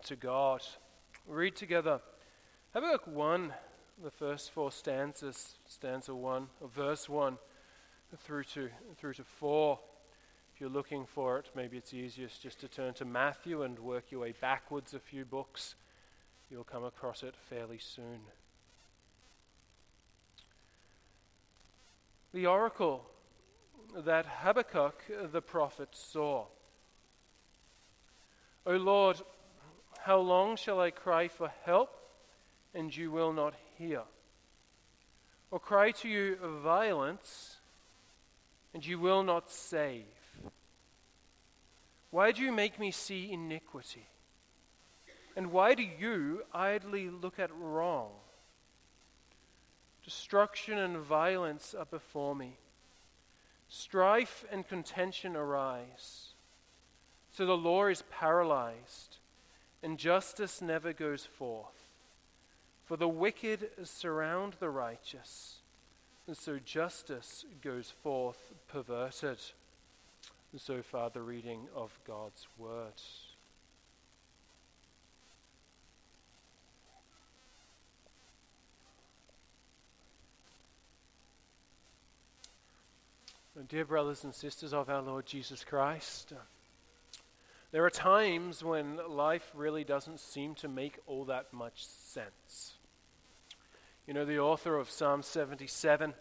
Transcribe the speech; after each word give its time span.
to 0.00 0.16
God. 0.16 0.62
Read 1.26 1.56
together 1.56 2.00
Habakkuk 2.74 3.06
1, 3.06 3.52
the 4.02 4.10
first 4.10 4.50
four 4.52 4.70
stanzas, 4.70 5.54
stanza 5.66 6.14
1, 6.14 6.48
or 6.60 6.68
verse 6.68 7.08
1 7.08 7.38
through 8.16 8.44
to, 8.44 8.68
through 8.96 9.14
to 9.14 9.24
4. 9.24 9.78
If 10.54 10.60
you're 10.60 10.70
looking 10.70 11.06
for 11.06 11.38
it, 11.38 11.50
maybe 11.54 11.76
it's 11.76 11.94
easiest 11.94 12.42
just 12.42 12.60
to 12.60 12.68
turn 12.68 12.94
to 12.94 13.04
Matthew 13.04 13.62
and 13.62 13.78
work 13.78 14.10
your 14.10 14.22
way 14.22 14.34
backwards 14.40 14.94
a 14.94 14.98
few 14.98 15.24
books. 15.24 15.74
You'll 16.50 16.64
come 16.64 16.84
across 16.84 17.22
it 17.22 17.34
fairly 17.48 17.78
soon. 17.78 18.20
The 22.32 22.46
oracle 22.46 23.04
that 23.96 24.26
Habakkuk 24.26 25.02
the 25.32 25.40
prophet 25.40 25.88
saw. 25.92 26.46
O 28.66 28.76
Lord, 28.76 29.22
how 30.08 30.20
long 30.20 30.56
shall 30.56 30.80
I 30.80 30.90
cry 30.90 31.28
for 31.28 31.52
help, 31.66 31.90
and 32.72 32.96
you 32.96 33.10
will 33.10 33.34
not 33.34 33.52
hear? 33.76 34.04
Or 35.50 35.60
cry 35.60 35.90
to 35.90 36.08
you 36.08 36.38
violence, 36.62 37.58
and 38.72 38.86
you 38.86 38.98
will 38.98 39.22
not 39.22 39.50
save? 39.50 40.06
Why 42.10 42.32
do 42.32 42.40
you 42.40 42.52
make 42.52 42.80
me 42.80 42.90
see 42.90 43.30
iniquity? 43.30 44.06
And 45.36 45.52
why 45.52 45.74
do 45.74 45.82
you 45.82 46.40
idly 46.54 47.10
look 47.10 47.38
at 47.38 47.54
wrong? 47.54 48.12
Destruction 50.06 50.78
and 50.78 50.96
violence 50.96 51.74
are 51.78 51.84
before 51.84 52.34
me. 52.34 52.56
Strife 53.68 54.46
and 54.50 54.66
contention 54.66 55.36
arise. 55.36 56.28
So 57.30 57.44
the 57.44 57.58
law 57.58 57.88
is 57.88 58.02
paralyzed, 58.10 59.17
and 59.82 59.98
justice 59.98 60.60
never 60.60 60.92
goes 60.92 61.24
forth. 61.24 61.88
For 62.84 62.96
the 62.96 63.08
wicked 63.08 63.70
surround 63.84 64.54
the 64.60 64.70
righteous, 64.70 65.56
and 66.26 66.36
so 66.36 66.58
justice 66.58 67.44
goes 67.62 67.92
forth 68.02 68.52
perverted. 68.66 69.38
So 70.56 70.80
far, 70.80 71.10
the 71.10 71.20
reading 71.20 71.68
of 71.76 71.98
God's 72.06 72.48
word. 72.56 72.94
Dear 83.68 83.84
brothers 83.84 84.24
and 84.24 84.34
sisters 84.34 84.72
of 84.72 84.88
our 84.88 85.02
Lord 85.02 85.26
Jesus 85.26 85.64
Christ, 85.64 86.32
there 87.70 87.84
are 87.84 87.90
times 87.90 88.64
when 88.64 88.98
life 89.08 89.50
really 89.54 89.84
doesn't 89.84 90.20
seem 90.20 90.54
to 90.56 90.68
make 90.68 90.98
all 91.06 91.24
that 91.26 91.52
much 91.52 91.86
sense. 91.86 92.74
You 94.06 94.14
know, 94.14 94.24
the 94.24 94.38
author 94.38 94.76
of 94.76 94.90
Psalm 94.90 95.22
77, 95.22 96.14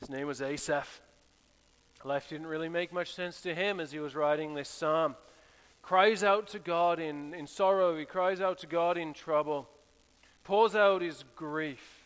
his 0.00 0.10
name 0.10 0.26
was 0.26 0.42
Asaph. 0.42 1.00
Life 2.04 2.28
didn't 2.28 2.48
really 2.48 2.68
make 2.68 2.92
much 2.92 3.14
sense 3.14 3.40
to 3.40 3.54
him 3.54 3.80
as 3.80 3.92
he 3.92 3.98
was 3.98 4.14
writing 4.14 4.54
this 4.54 4.68
psalm. 4.68 5.16
Cries 5.80 6.22
out 6.22 6.48
to 6.48 6.58
God 6.58 7.00
in, 7.00 7.32
in 7.32 7.46
sorrow, 7.46 7.96
he 7.96 8.04
cries 8.04 8.40
out 8.40 8.58
to 8.58 8.66
God 8.66 8.98
in 8.98 9.14
trouble, 9.14 9.68
pours 10.42 10.74
out 10.74 11.00
his 11.00 11.24
grief, 11.34 12.04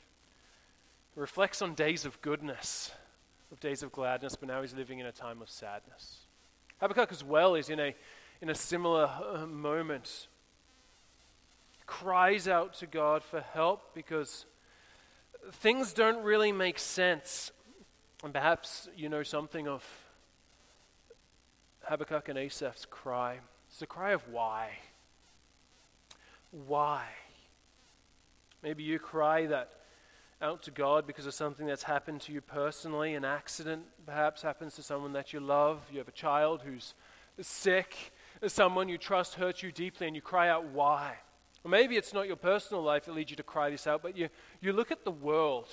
reflects 1.16 1.62
on 1.62 1.74
days 1.74 2.04
of 2.04 2.20
goodness 2.22 2.92
of 3.50 3.60
days 3.60 3.82
of 3.82 3.92
gladness, 3.92 4.36
but 4.36 4.48
now 4.48 4.60
he's 4.60 4.74
living 4.74 4.98
in 4.98 5.06
a 5.06 5.12
time 5.12 5.40
of 5.40 5.48
sadness. 5.48 6.27
Habakkuk 6.80 7.10
as 7.10 7.24
well 7.24 7.54
is 7.54 7.70
in 7.70 7.80
a, 7.80 7.94
in 8.40 8.50
a 8.50 8.54
similar 8.54 9.10
uh, 9.34 9.46
moment. 9.46 10.28
Cries 11.86 12.46
out 12.46 12.74
to 12.74 12.86
God 12.86 13.24
for 13.24 13.40
help 13.40 13.94
because 13.94 14.46
things 15.52 15.92
don't 15.92 16.22
really 16.22 16.52
make 16.52 16.78
sense. 16.78 17.50
And 18.22 18.32
perhaps 18.32 18.88
you 18.96 19.08
know 19.08 19.22
something 19.22 19.66
of 19.66 19.84
Habakkuk 21.82 22.28
and 22.28 22.38
Asaph's 22.38 22.84
cry. 22.84 23.38
It's 23.68 23.82
a 23.82 23.86
cry 23.86 24.12
of 24.12 24.22
why. 24.28 24.70
Why? 26.50 27.04
Maybe 28.62 28.82
you 28.82 28.98
cry 28.98 29.46
that 29.46 29.70
out 30.40 30.62
to 30.62 30.70
God 30.70 31.06
because 31.06 31.26
of 31.26 31.34
something 31.34 31.66
that's 31.66 31.82
happened 31.82 32.20
to 32.22 32.32
you 32.32 32.40
personally, 32.40 33.14
an 33.14 33.24
accident 33.24 33.82
perhaps 34.06 34.42
happens 34.42 34.74
to 34.74 34.82
someone 34.82 35.12
that 35.12 35.32
you 35.32 35.40
love, 35.40 35.80
you 35.90 35.98
have 35.98 36.08
a 36.08 36.12
child 36.12 36.62
who's 36.64 36.94
sick, 37.40 38.12
someone 38.46 38.88
you 38.88 38.98
trust 38.98 39.34
hurts 39.34 39.62
you 39.62 39.72
deeply, 39.72 40.06
and 40.06 40.14
you 40.14 40.22
cry 40.22 40.48
out, 40.48 40.66
Why? 40.66 41.16
Or 41.64 41.70
maybe 41.70 41.96
it's 41.96 42.14
not 42.14 42.28
your 42.28 42.36
personal 42.36 42.82
life 42.82 43.06
that 43.06 43.14
leads 43.14 43.30
you 43.30 43.36
to 43.36 43.42
cry 43.42 43.70
this 43.70 43.86
out, 43.86 44.02
but 44.02 44.16
you, 44.16 44.28
you 44.60 44.72
look 44.72 44.92
at 44.92 45.04
the 45.04 45.10
world 45.10 45.68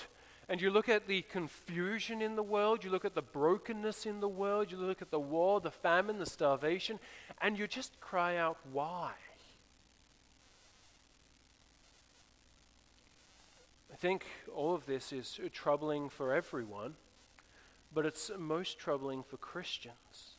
and 0.50 0.60
you 0.60 0.70
look 0.70 0.90
at 0.90 1.08
the 1.08 1.22
confusion 1.24 2.22
in 2.22 2.36
the 2.36 2.44
world, 2.44 2.84
you 2.84 2.90
look 2.90 3.06
at 3.06 3.16
the 3.16 3.22
brokenness 3.22 4.06
in 4.06 4.20
the 4.20 4.28
world, 4.28 4.72
you 4.72 4.78
look 4.78 5.02
at 5.02 5.12
the 5.12 5.20
war, 5.20 5.60
the 5.60 5.72
famine, 5.72 6.18
the 6.18 6.26
starvation, 6.26 7.00
and 7.42 7.58
you 7.58 7.68
just 7.68 8.00
cry 8.00 8.38
out, 8.38 8.58
Why? 8.72 9.12
I 13.95 13.95
think 14.06 14.28
all 14.56 14.76
of 14.76 14.86
this 14.86 15.12
is 15.12 15.40
troubling 15.52 16.10
for 16.10 16.32
everyone, 16.32 16.94
but 17.92 18.06
it's 18.06 18.30
most 18.38 18.78
troubling 18.78 19.24
for 19.24 19.38
Christians. 19.38 20.38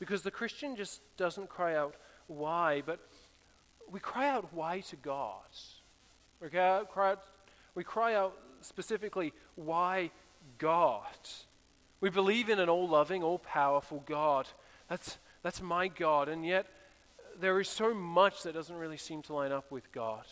Because 0.00 0.22
the 0.22 0.32
Christian 0.32 0.74
just 0.74 1.00
doesn't 1.16 1.48
cry 1.48 1.76
out, 1.76 1.94
why, 2.26 2.82
but 2.84 2.98
we 3.88 4.00
cry 4.00 4.28
out, 4.28 4.52
why 4.52 4.80
to 4.80 4.96
God. 4.96 5.46
We 6.40 6.48
uh, 6.58 6.82
cry 6.86 7.12
out, 7.12 7.22
we 7.76 7.84
cry 7.84 8.14
out 8.14 8.36
specifically, 8.60 9.32
why 9.54 10.10
God? 10.58 11.04
We 12.00 12.10
believe 12.10 12.48
in 12.48 12.58
an 12.58 12.68
all 12.68 12.88
loving, 12.88 13.22
all 13.22 13.38
powerful 13.38 14.02
God. 14.04 14.48
That's, 14.88 15.18
that's 15.44 15.62
my 15.62 15.86
God. 15.86 16.28
And 16.28 16.44
yet, 16.44 16.66
there 17.38 17.60
is 17.60 17.68
so 17.68 17.94
much 17.94 18.42
that 18.42 18.54
doesn't 18.54 18.74
really 18.74 18.96
seem 18.96 19.22
to 19.22 19.32
line 19.32 19.52
up 19.52 19.70
with 19.70 19.92
God. 19.92 20.24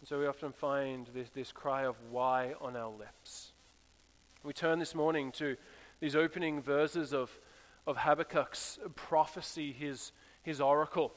And 0.00 0.08
so 0.08 0.20
we 0.20 0.26
often 0.26 0.52
find 0.52 1.08
this, 1.12 1.28
this 1.30 1.50
cry 1.50 1.84
of 1.84 1.96
why 2.10 2.54
on 2.60 2.76
our 2.76 2.90
lips. 2.90 3.52
We 4.44 4.52
turn 4.52 4.78
this 4.78 4.94
morning 4.94 5.32
to 5.32 5.56
these 6.00 6.14
opening 6.14 6.62
verses 6.62 7.12
of, 7.12 7.36
of 7.84 7.96
Habakkuk's 7.96 8.78
prophecy, 8.94 9.72
his, 9.72 10.12
his 10.42 10.60
oracle. 10.60 11.12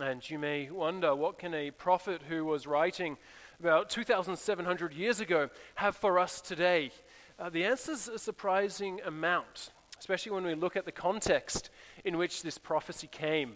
And 0.00 0.28
you 0.28 0.40
may 0.40 0.68
wonder 0.68 1.14
what 1.14 1.38
can 1.38 1.54
a 1.54 1.70
prophet 1.70 2.22
who 2.28 2.44
was 2.44 2.66
writing 2.66 3.18
about 3.60 3.88
2,700 3.88 4.92
years 4.94 5.20
ago 5.20 5.48
have 5.76 5.94
for 5.94 6.18
us 6.18 6.40
today? 6.40 6.90
Uh, 7.38 7.50
the 7.50 7.64
answer 7.64 7.92
is 7.92 8.08
a 8.08 8.18
surprising 8.18 9.00
amount, 9.06 9.70
especially 10.00 10.32
when 10.32 10.44
we 10.44 10.56
look 10.56 10.74
at 10.74 10.86
the 10.86 10.92
context 10.92 11.70
in 12.04 12.18
which 12.18 12.42
this 12.42 12.58
prophecy 12.58 13.06
came. 13.06 13.54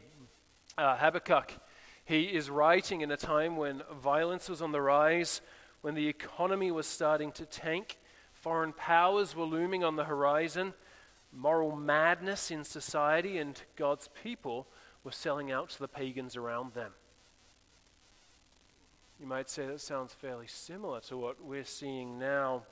Uh, 0.78 0.96
Habakkuk 0.96 1.52
he 2.06 2.22
is 2.22 2.48
writing 2.48 3.00
in 3.00 3.10
a 3.10 3.16
time 3.16 3.56
when 3.56 3.82
violence 4.00 4.48
was 4.48 4.62
on 4.62 4.70
the 4.70 4.80
rise, 4.80 5.40
when 5.80 5.94
the 5.94 6.06
economy 6.06 6.70
was 6.70 6.86
starting 6.86 7.32
to 7.32 7.44
tank, 7.44 7.98
foreign 8.32 8.72
powers 8.72 9.34
were 9.34 9.44
looming 9.44 9.82
on 9.82 9.96
the 9.96 10.04
horizon, 10.04 10.72
moral 11.32 11.74
madness 11.74 12.52
in 12.52 12.62
society, 12.62 13.38
and 13.38 13.60
God's 13.74 14.08
people 14.22 14.68
were 15.02 15.10
selling 15.10 15.50
out 15.50 15.70
to 15.70 15.80
the 15.80 15.88
pagans 15.88 16.36
around 16.36 16.74
them. 16.74 16.92
You 19.18 19.26
might 19.26 19.50
say 19.50 19.66
that 19.66 19.80
sounds 19.80 20.12
fairly 20.12 20.46
similar 20.46 21.00
to 21.02 21.16
what 21.16 21.42
we're 21.44 21.64
seeing 21.64 22.20
now 22.20 22.62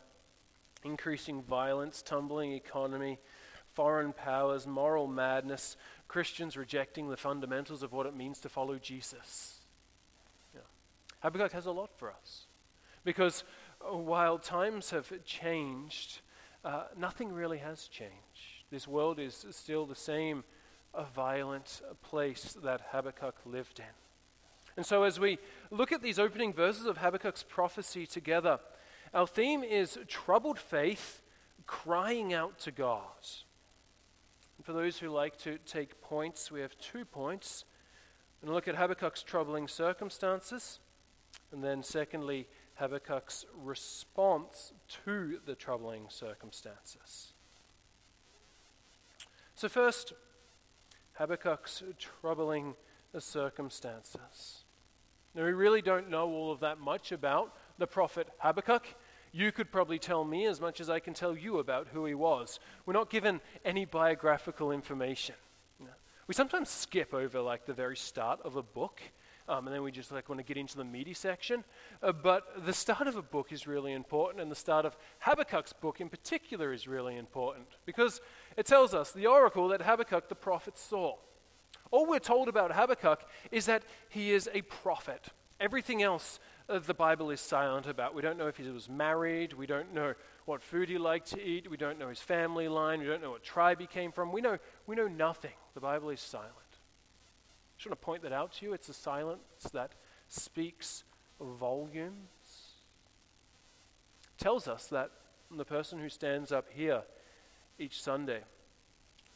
increasing 0.84 1.43
violence, 1.43 2.03
tumbling 2.03 2.53
economy, 2.53 3.19
foreign 3.75 4.12
powers, 4.12 4.67
moral 4.67 5.07
madness, 5.07 5.77
Christians 6.09 6.57
rejecting 6.57 7.09
the 7.09 7.17
fundamentals 7.17 7.83
of 7.83 7.93
what 7.93 8.07
it 8.07 8.17
means 8.17 8.39
to 8.41 8.49
follow 8.49 8.79
Jesus. 8.79 9.61
Yeah. 10.55 10.61
Habakkuk 11.21 11.53
has 11.53 11.67
a 11.67 11.73
lot 11.73 11.91
for 11.97 12.11
us. 12.11 12.47
Because 13.05 13.44
uh, 13.81 13.97
while 13.97 14.38
times 14.38 14.91
have 14.91 15.12
changed, 15.25 16.21
uh, 16.65 16.85
nothing 16.97 17.32
really 17.32 17.59
has 17.59 17.88
changed. 17.88 18.12
This 18.71 18.88
world 18.88 19.19
is 19.19 19.47
still 19.50 19.87
the 19.87 19.94
same 19.94 20.44
a 20.94 21.05
violent 21.05 21.82
place 22.03 22.56
that 22.62 22.81
Habakkuk 22.93 23.35
lived 23.44 23.81
in. 23.81 23.87
And 24.76 24.87
so, 24.87 25.03
as 25.05 25.21
we 25.21 25.38
look 25.71 25.93
at 25.93 26.03
these 26.03 26.19
opening 26.19 26.53
verses 26.53 26.87
of 26.87 26.99
Habakkuk's 26.99 27.43
prophecy 27.43 28.06
together, 28.06 28.59
our 29.12 29.26
theme 29.26 29.62
is 29.62 29.99
troubled 30.09 30.59
faith 30.59 31.23
crying 31.67 32.32
out 32.32 32.59
to 32.61 32.71
God. 32.71 33.03
For 34.62 34.73
those 34.73 34.99
who 34.99 35.11
like 35.11 35.37
to 35.39 35.59
take 35.67 36.01
points, 36.01 36.51
we 36.51 36.61
have 36.61 36.77
two 36.79 37.05
points. 37.05 37.65
And 38.43 38.53
look 38.53 38.69
at 38.69 38.77
Habakkuk's 38.77 39.23
troubling 39.23 39.69
circumstances, 39.69 40.79
and 41.51 41.65
then 41.65 41.83
secondly, 41.83 42.47
Habakkuk's 42.75 43.47
response 43.56 44.73
to 45.06 45.41
the 45.47 45.55
troubling 45.55 46.06
circumstances. 46.11 47.33
So, 49.55 49.69
first, 49.69 50.12
Habakkuk's 51.15 51.83
troubling 51.99 52.75
circumstances. 53.19 54.65
Now, 55.35 55.45
we 55.45 55.53
really 55.53 55.81
don't 55.81 56.11
know 56.11 56.29
all 56.29 56.53
of 56.53 56.61
that 56.61 56.79
much 56.79 57.12
about 57.12 57.57
the 57.79 57.87
prophet 57.87 58.29
Habakkuk. 58.39 58.87
You 59.37 59.51
could 59.51 59.73
probably 59.73 59.99
tell 59.99 60.25
me 60.25 60.47
as 60.47 60.61
much 60.61 60.81
as 60.81 60.89
I 60.89 61.01
can 61.01 61.13
tell 61.13 61.37
you 61.37 61.59
about 61.59 61.89
who 61.89 62.07
he 62.07 62.15
was. 62.15 62.61
We're 62.87 62.93
not 62.93 63.11
given 63.11 63.41
any 63.65 63.85
biographical 63.85 64.71
information. 64.71 65.35
We 66.29 66.35
sometimes 66.35 66.69
skip 66.69 67.13
over 67.13 67.41
like 67.41 67.67
the 67.67 67.75
very 67.75 67.97
start 67.97 68.39
of 68.45 68.55
a 68.55 68.63
book, 68.63 69.03
um, 69.49 69.67
and 69.67 69.75
then 69.75 69.83
we 69.83 69.91
just 69.91 70.13
like 70.13 70.29
want 70.29 70.39
to 70.39 70.45
get 70.45 70.57
into 70.57 70.77
the 70.77 70.85
meaty 70.85 71.15
section. 71.15 71.65
Uh, 72.01 72.13
but 72.13 72.65
the 72.65 72.73
start 72.73 73.09
of 73.09 73.17
a 73.17 73.23
book 73.23 73.53
is 73.53 73.67
really 73.67 73.93
important, 73.93 74.41
and 74.41 74.53
the 74.53 74.57
start 74.57 74.87
of 74.87 74.97
Habakkuk's 75.19 75.73
book 75.73 76.01
in 76.01 76.09
particular 76.09 76.73
is 76.73 76.87
really 76.87 77.17
important 77.17 77.67
because 77.87 78.21
it 78.57 78.67
tells 78.67 78.95
us 78.95 79.11
the 79.11 79.27
oracle 79.27 79.67
that 79.67 79.83
Habakkuk 79.83 80.29
the 80.29 80.37
prophet 80.37 80.79
saw. 80.79 81.17
All 81.91 82.07
we're 82.07 82.21
told 82.21 82.47
about 82.47 82.71
Habakkuk 82.71 83.29
is 83.51 83.67
that 83.67 83.83
he 84.09 84.31
is 84.31 84.49
a 84.55 84.63
prophet. 84.63 85.27
Everything 85.59 86.05
else 86.05 86.39
Uh, 86.66 86.78
the 86.78 86.94
Bible 86.94 87.31
is 87.31 87.40
silent 87.40 87.87
about. 87.87 88.14
We 88.14 88.22
don't 88.22 88.38
know 88.38 88.46
if 88.46 88.56
he 88.56 88.69
was 88.69 88.88
married. 88.88 89.52
We 89.52 89.66
don't 89.66 89.93
know 89.93 90.14
what 90.46 90.62
food 90.62 90.88
he 90.88 90.96
liked 90.96 91.28
to 91.32 91.43
eat. 91.43 91.70
We 91.70 91.76
don't 91.76 91.99
know 91.99 92.08
his 92.08 92.20
family 92.20 92.69
line. 92.69 93.00
We 93.00 93.06
don't 93.06 93.20
know 93.22 93.32
what 93.32 93.43
tribe 93.43 93.81
he 93.81 93.87
came 93.87 94.12
from. 94.12 94.32
We 94.32 94.40
know, 94.40 94.58
we 94.87 94.96
know 94.96 95.06
nothing. 95.06 95.52
The 95.75 95.81
Bible 95.81 96.08
is 96.08 96.20
silent. 96.20 96.52
I 96.55 97.76
just 97.76 97.88
want 97.88 98.00
to 98.00 98.05
point 98.05 98.22
that 98.22 98.32
out 98.32 98.52
to 98.55 98.66
you. 98.66 98.72
It's 98.72 98.88
a 98.88 98.94
silence 98.94 99.40
that 99.72 99.93
speaks 100.28 101.05
volumes. 101.38 102.14
It 104.22 104.43
tells 104.43 104.66
us 104.66 104.87
that 104.87 105.11
the 105.50 105.64
person 105.66 105.99
who 105.99 106.08
stands 106.08 106.50
up 106.50 106.66
here 106.70 107.02
each 107.78 108.00
Sunday, 108.02 108.40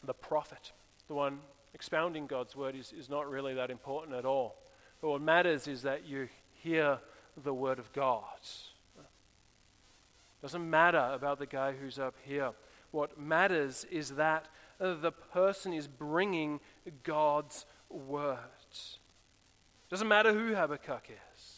the 0.02 0.14
prophet, 0.14 0.72
the 1.08 1.14
one 1.14 1.40
expounding 1.74 2.26
God's 2.26 2.56
word, 2.56 2.74
is, 2.74 2.94
is 2.98 3.10
not 3.10 3.28
really 3.28 3.52
that 3.54 3.70
important 3.70 4.16
at 4.16 4.24
all. 4.24 4.56
But 5.02 5.10
what 5.10 5.20
matters 5.20 5.68
is 5.68 5.82
that 5.82 6.06
you 6.06 6.28
hear 6.62 6.98
the 7.42 7.54
Word 7.54 7.78
of 7.78 7.92
God. 7.92 8.24
Doesn't 10.40 10.68
matter 10.68 11.10
about 11.12 11.38
the 11.38 11.46
guy 11.46 11.72
who's 11.72 11.98
up 11.98 12.14
here. 12.22 12.52
What 12.90 13.18
matters 13.18 13.84
is 13.90 14.10
that 14.10 14.46
the 14.78 15.12
person 15.32 15.72
is 15.72 15.88
bringing 15.88 16.60
God's 17.02 17.66
words. 17.90 18.98
Doesn't 19.90 20.08
matter 20.08 20.32
who 20.32 20.54
Habakkuk 20.54 21.08
is. 21.10 21.54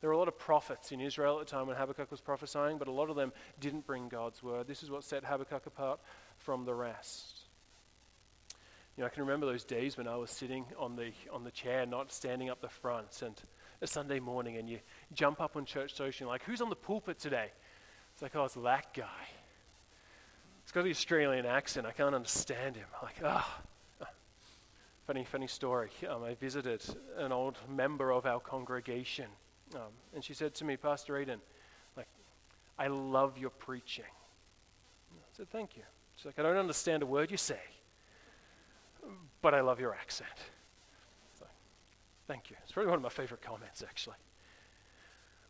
There 0.00 0.10
were 0.10 0.14
a 0.14 0.18
lot 0.18 0.28
of 0.28 0.38
prophets 0.38 0.92
in 0.92 1.00
Israel 1.00 1.40
at 1.40 1.46
the 1.46 1.50
time 1.50 1.66
when 1.66 1.76
Habakkuk 1.76 2.10
was 2.10 2.20
prophesying, 2.20 2.78
but 2.78 2.86
a 2.86 2.92
lot 2.92 3.10
of 3.10 3.16
them 3.16 3.32
didn't 3.60 3.86
bring 3.86 4.08
God's 4.08 4.42
word. 4.42 4.66
This 4.66 4.82
is 4.82 4.90
what 4.90 5.04
set 5.04 5.24
Habakkuk 5.24 5.66
apart 5.66 6.00
from 6.38 6.64
the 6.64 6.74
rest. 6.74 7.40
You 8.96 9.02
know, 9.02 9.06
I 9.06 9.10
can 9.10 9.24
remember 9.24 9.46
those 9.46 9.64
days 9.64 9.96
when 9.96 10.06
I 10.08 10.16
was 10.16 10.30
sitting 10.30 10.64
on 10.78 10.96
the, 10.96 11.12
on 11.32 11.44
the 11.44 11.50
chair, 11.50 11.84
not 11.86 12.12
standing 12.12 12.48
up 12.48 12.60
the 12.60 12.68
front, 12.68 13.20
and 13.22 13.34
a 13.80 13.86
Sunday 13.86 14.20
morning 14.20 14.56
and 14.56 14.68
you 14.68 14.78
jump 15.12 15.40
up 15.40 15.56
on 15.56 15.64
church 15.64 15.94
social, 15.94 16.26
and 16.26 16.30
like, 16.30 16.42
who's 16.44 16.60
on 16.60 16.70
the 16.70 16.76
pulpit 16.76 17.18
today? 17.18 17.50
It's 18.12 18.22
like, 18.22 18.34
oh, 18.34 18.44
it's 18.44 18.54
that 18.54 18.94
guy. 18.94 19.28
He's 20.64 20.72
got 20.72 20.84
the 20.84 20.90
Australian 20.90 21.46
accent. 21.46 21.86
I 21.86 21.92
can't 21.92 22.14
understand 22.14 22.76
him. 22.76 22.86
Like, 23.02 23.16
ah. 23.24 23.60
Oh. 23.60 23.62
Funny, 25.06 25.24
funny 25.24 25.46
story. 25.46 25.90
Um, 26.08 26.24
I 26.24 26.34
visited 26.34 26.82
an 27.16 27.30
old 27.30 27.56
member 27.68 28.10
of 28.10 28.26
our 28.26 28.40
congregation, 28.40 29.26
um, 29.76 29.92
and 30.12 30.24
she 30.24 30.34
said 30.34 30.52
to 30.56 30.64
me, 30.64 30.76
Pastor 30.76 31.20
Eden, 31.20 31.40
like, 31.96 32.08
I 32.76 32.88
love 32.88 33.38
your 33.38 33.50
preaching. 33.50 34.04
I 35.12 35.36
said, 35.36 35.48
thank 35.50 35.76
you. 35.76 35.84
She's 36.16 36.26
like, 36.26 36.38
I 36.40 36.42
don't 36.42 36.56
understand 36.56 37.04
a 37.04 37.06
word 37.06 37.30
you 37.30 37.36
say, 37.36 37.60
but 39.42 39.54
I 39.54 39.60
love 39.60 39.78
your 39.78 39.94
accent. 39.94 40.28
Thank 42.26 42.50
you. 42.50 42.56
It's 42.62 42.72
probably 42.72 42.90
one 42.90 42.98
of 42.98 43.02
my 43.02 43.08
favorite 43.08 43.42
comments, 43.42 43.82
actually. 43.86 44.16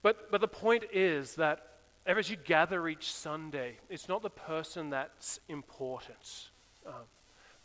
But, 0.02 0.30
but 0.30 0.40
the 0.40 0.48
point 0.48 0.84
is 0.92 1.34
that 1.36 1.66
as 2.06 2.30
you 2.30 2.36
gather 2.36 2.86
each 2.86 3.12
Sunday, 3.12 3.78
it's 3.88 4.08
not 4.08 4.22
the 4.22 4.30
person 4.30 4.90
that's 4.90 5.40
important, 5.48 6.50
um, 6.86 6.94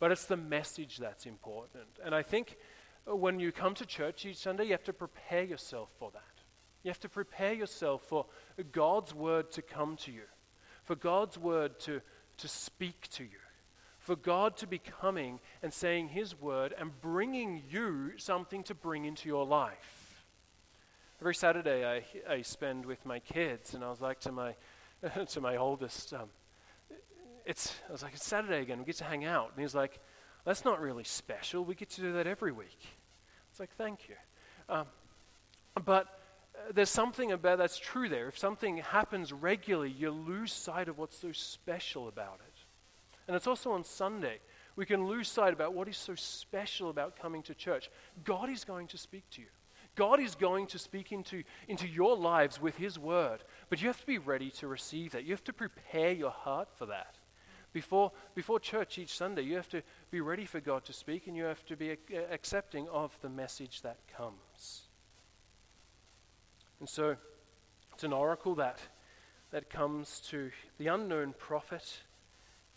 but 0.00 0.10
it's 0.10 0.24
the 0.24 0.36
message 0.36 0.98
that's 0.98 1.26
important. 1.26 1.86
And 2.04 2.14
I 2.14 2.22
think 2.22 2.56
when 3.06 3.38
you 3.38 3.52
come 3.52 3.74
to 3.74 3.86
church 3.86 4.24
each 4.26 4.38
Sunday, 4.38 4.64
you 4.64 4.72
have 4.72 4.84
to 4.84 4.92
prepare 4.92 5.44
yourself 5.44 5.90
for 5.98 6.10
that. 6.12 6.22
You 6.82 6.90
have 6.90 7.00
to 7.00 7.08
prepare 7.08 7.52
yourself 7.52 8.02
for 8.08 8.26
God's 8.72 9.14
word 9.14 9.52
to 9.52 9.62
come 9.62 9.96
to 9.98 10.10
you, 10.10 10.24
for 10.84 10.96
God's 10.96 11.38
word 11.38 11.78
to, 11.80 12.00
to 12.38 12.48
speak 12.48 13.08
to 13.12 13.22
you 13.22 13.41
for 14.02 14.16
God 14.16 14.56
to 14.58 14.66
be 14.66 14.78
coming 14.78 15.38
and 15.62 15.72
saying 15.72 16.08
His 16.08 16.38
word 16.38 16.74
and 16.76 16.90
bringing 17.00 17.62
you 17.70 18.12
something 18.18 18.64
to 18.64 18.74
bring 18.74 19.04
into 19.04 19.28
your 19.28 19.46
life. 19.46 20.24
Every 21.20 21.36
Saturday 21.36 21.86
I, 21.86 22.02
I 22.28 22.42
spend 22.42 22.84
with 22.84 23.06
my 23.06 23.20
kids, 23.20 23.74
and 23.74 23.84
I 23.84 23.90
was 23.90 24.00
like 24.00 24.18
to 24.20 24.32
my, 24.32 24.54
to 25.28 25.40
my 25.40 25.56
oldest, 25.56 26.12
um, 26.14 26.28
it's, 27.46 27.72
I 27.88 27.92
was 27.92 28.02
like, 28.02 28.14
it's 28.14 28.26
Saturday 28.26 28.60
again, 28.60 28.80
we 28.80 28.84
get 28.84 28.96
to 28.96 29.04
hang 29.04 29.24
out. 29.24 29.52
And 29.54 29.62
he's 29.62 29.74
like, 29.74 30.00
that's 30.44 30.64
not 30.64 30.80
really 30.80 31.04
special, 31.04 31.64
we 31.64 31.76
get 31.76 31.90
to 31.90 32.00
do 32.00 32.12
that 32.14 32.26
every 32.26 32.50
week. 32.50 32.80
It's 33.52 33.60
like, 33.60 33.70
thank 33.76 34.08
you. 34.08 34.16
Um, 34.68 34.86
but 35.84 36.08
uh, 36.56 36.72
there's 36.74 36.90
something 36.90 37.30
about 37.30 37.58
that's 37.58 37.78
true 37.78 38.08
there. 38.08 38.26
If 38.26 38.36
something 38.36 38.78
happens 38.78 39.32
regularly, 39.32 39.90
you 39.90 40.10
lose 40.10 40.52
sight 40.52 40.88
of 40.88 40.98
what's 40.98 41.18
so 41.18 41.30
special 41.30 42.08
about 42.08 42.40
it. 42.48 42.51
And 43.26 43.36
it's 43.36 43.46
also 43.46 43.72
on 43.72 43.84
Sunday. 43.84 44.40
We 44.74 44.86
can 44.86 45.06
lose 45.06 45.28
sight 45.28 45.52
about 45.52 45.74
what 45.74 45.88
is 45.88 45.96
so 45.96 46.14
special 46.14 46.90
about 46.90 47.18
coming 47.20 47.42
to 47.42 47.54
church. 47.54 47.90
God 48.24 48.48
is 48.48 48.64
going 48.64 48.88
to 48.88 48.98
speak 48.98 49.28
to 49.30 49.42
you. 49.42 49.48
God 49.94 50.20
is 50.20 50.34
going 50.34 50.66
to 50.68 50.78
speak 50.78 51.12
into, 51.12 51.42
into 51.68 51.86
your 51.86 52.16
lives 52.16 52.60
with 52.60 52.76
His 52.76 52.98
word. 52.98 53.44
But 53.68 53.82
you 53.82 53.88
have 53.88 54.00
to 54.00 54.06
be 54.06 54.18
ready 54.18 54.50
to 54.52 54.66
receive 54.66 55.12
that. 55.12 55.24
You 55.24 55.32
have 55.32 55.44
to 55.44 55.52
prepare 55.52 56.12
your 56.12 56.30
heart 56.30 56.68
for 56.74 56.86
that. 56.86 57.16
Before, 57.72 58.12
before 58.34 58.60
church 58.60 58.98
each 58.98 59.16
Sunday, 59.16 59.42
you 59.42 59.56
have 59.56 59.68
to 59.70 59.82
be 60.10 60.20
ready 60.20 60.44
for 60.44 60.60
God 60.60 60.84
to 60.86 60.92
speak 60.92 61.26
and 61.26 61.36
you 61.36 61.44
have 61.44 61.64
to 61.66 61.76
be 61.76 61.92
uh, 61.92 62.20
accepting 62.30 62.86
of 62.88 63.16
the 63.22 63.30
message 63.30 63.80
that 63.82 63.98
comes. 64.14 64.82
And 66.80 66.88
so 66.88 67.16
it's 67.94 68.04
an 68.04 68.12
oracle 68.12 68.54
that, 68.56 68.78
that 69.52 69.70
comes 69.70 70.20
to 70.28 70.50
the 70.78 70.88
unknown 70.88 71.34
prophet 71.38 72.02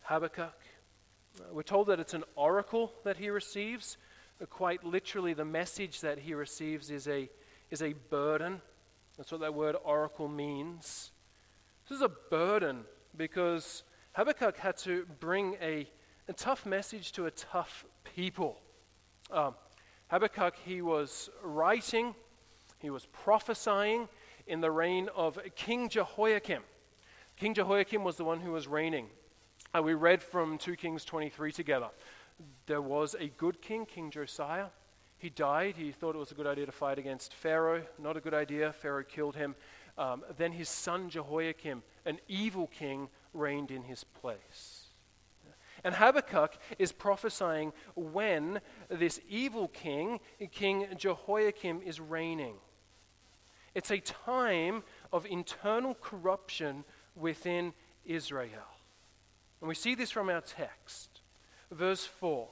Habakkuk. 0.06 0.54
We're 1.52 1.64
told 1.64 1.88
that 1.88 2.00
it's 2.00 2.14
an 2.14 2.24
oracle 2.36 2.94
that 3.04 3.18
he 3.18 3.32
receives. 3.32 3.98
Quite 4.52 4.84
literally, 4.84 5.34
the 5.34 5.46
message 5.46 6.02
that 6.02 6.20
he 6.20 6.36
receives 6.36 6.92
is 6.92 7.08
a, 7.08 7.28
is 7.72 7.82
a 7.82 7.94
burden. 7.94 8.62
That's 9.18 9.32
what 9.32 9.42
that 9.42 9.56
word 9.56 9.76
oracle 9.84 10.28
means. 10.28 11.12
This 11.90 11.96
is 11.96 12.04
a 12.04 12.12
burden 12.30 12.84
because 13.18 13.82
Habakkuk 14.14 14.58
had 14.58 14.78
to 14.78 15.08
bring 15.20 15.56
a, 15.60 15.90
a 16.28 16.34
tough 16.34 16.68
message 16.68 17.12
to 17.14 17.26
a 17.26 17.32
tough 17.32 17.84
people. 18.04 18.62
Um, 19.32 19.56
Habakkuk, 20.10 20.54
he 20.64 20.84
was 20.84 21.32
writing, 21.42 22.14
he 22.78 22.92
was 22.92 23.08
prophesying 23.08 24.08
in 24.46 24.62
the 24.62 24.70
reign 24.70 25.10
of 25.16 25.40
King 25.56 25.90
Jehoiakim. 25.90 26.62
King 27.38 27.56
Jehoiakim 27.56 28.04
was 28.04 28.18
the 28.18 28.24
one 28.24 28.40
who 28.40 28.52
was 28.52 28.68
reigning. 28.68 29.08
Uh, 29.76 29.82
we 29.82 29.94
read 29.94 30.24
from 30.24 30.58
2 30.58 30.76
Kings 30.78 31.04
23 31.04 31.52
together. 31.52 31.90
There 32.66 32.82
was 32.82 33.14
a 33.20 33.28
good 33.28 33.62
king, 33.62 33.86
King 33.86 34.10
Josiah. 34.10 34.68
He 35.18 35.30
died. 35.30 35.76
He 35.78 35.92
thought 35.92 36.16
it 36.16 36.20
was 36.20 36.32
a 36.32 36.36
good 36.36 36.48
idea 36.48 36.66
to 36.66 36.72
fight 36.72 36.98
against 36.98 37.34
Pharaoh. 37.34 37.82
Not 38.00 38.16
a 38.16 38.22
good 38.22 38.34
idea. 38.34 38.72
Pharaoh 38.72 39.04
killed 39.04 39.36
him. 39.36 39.56
Um, 39.98 40.24
then 40.38 40.54
his 40.54 40.70
son 40.70 41.10
Jehoiakim, 41.10 41.84
an 42.06 42.20
evil 42.30 42.68
king, 42.68 43.10
reigned 43.34 43.70
in 43.70 43.84
his 43.84 44.04
place. 44.04 44.86
And 45.84 45.96
Habakkuk 45.96 46.58
is 46.80 46.94
prophesying 46.94 47.74
when 47.96 48.62
this 48.88 49.20
evil 49.28 49.68
king, 49.68 50.22
King 50.52 50.88
Jehoiakim, 50.96 51.82
is 51.82 52.00
reigning. 52.00 52.56
It's 53.74 53.92
a 53.92 54.00
time 54.00 54.84
of 55.12 55.26
internal 55.26 55.96
corruption 55.96 56.86
within 57.16 57.74
Israel. 58.06 58.75
And 59.66 59.68
we 59.68 59.74
see 59.74 59.96
this 59.96 60.12
from 60.12 60.30
our 60.30 60.42
text. 60.42 61.22
Verse 61.72 62.06
4 62.06 62.48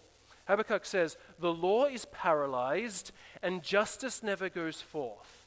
Habakkuk 0.48 0.84
says, 0.84 1.16
The 1.38 1.54
law 1.54 1.86
is 1.86 2.06
paralyzed, 2.06 3.12
and 3.44 3.62
justice 3.62 4.24
never 4.24 4.50
goes 4.50 4.82
forth. 4.82 5.46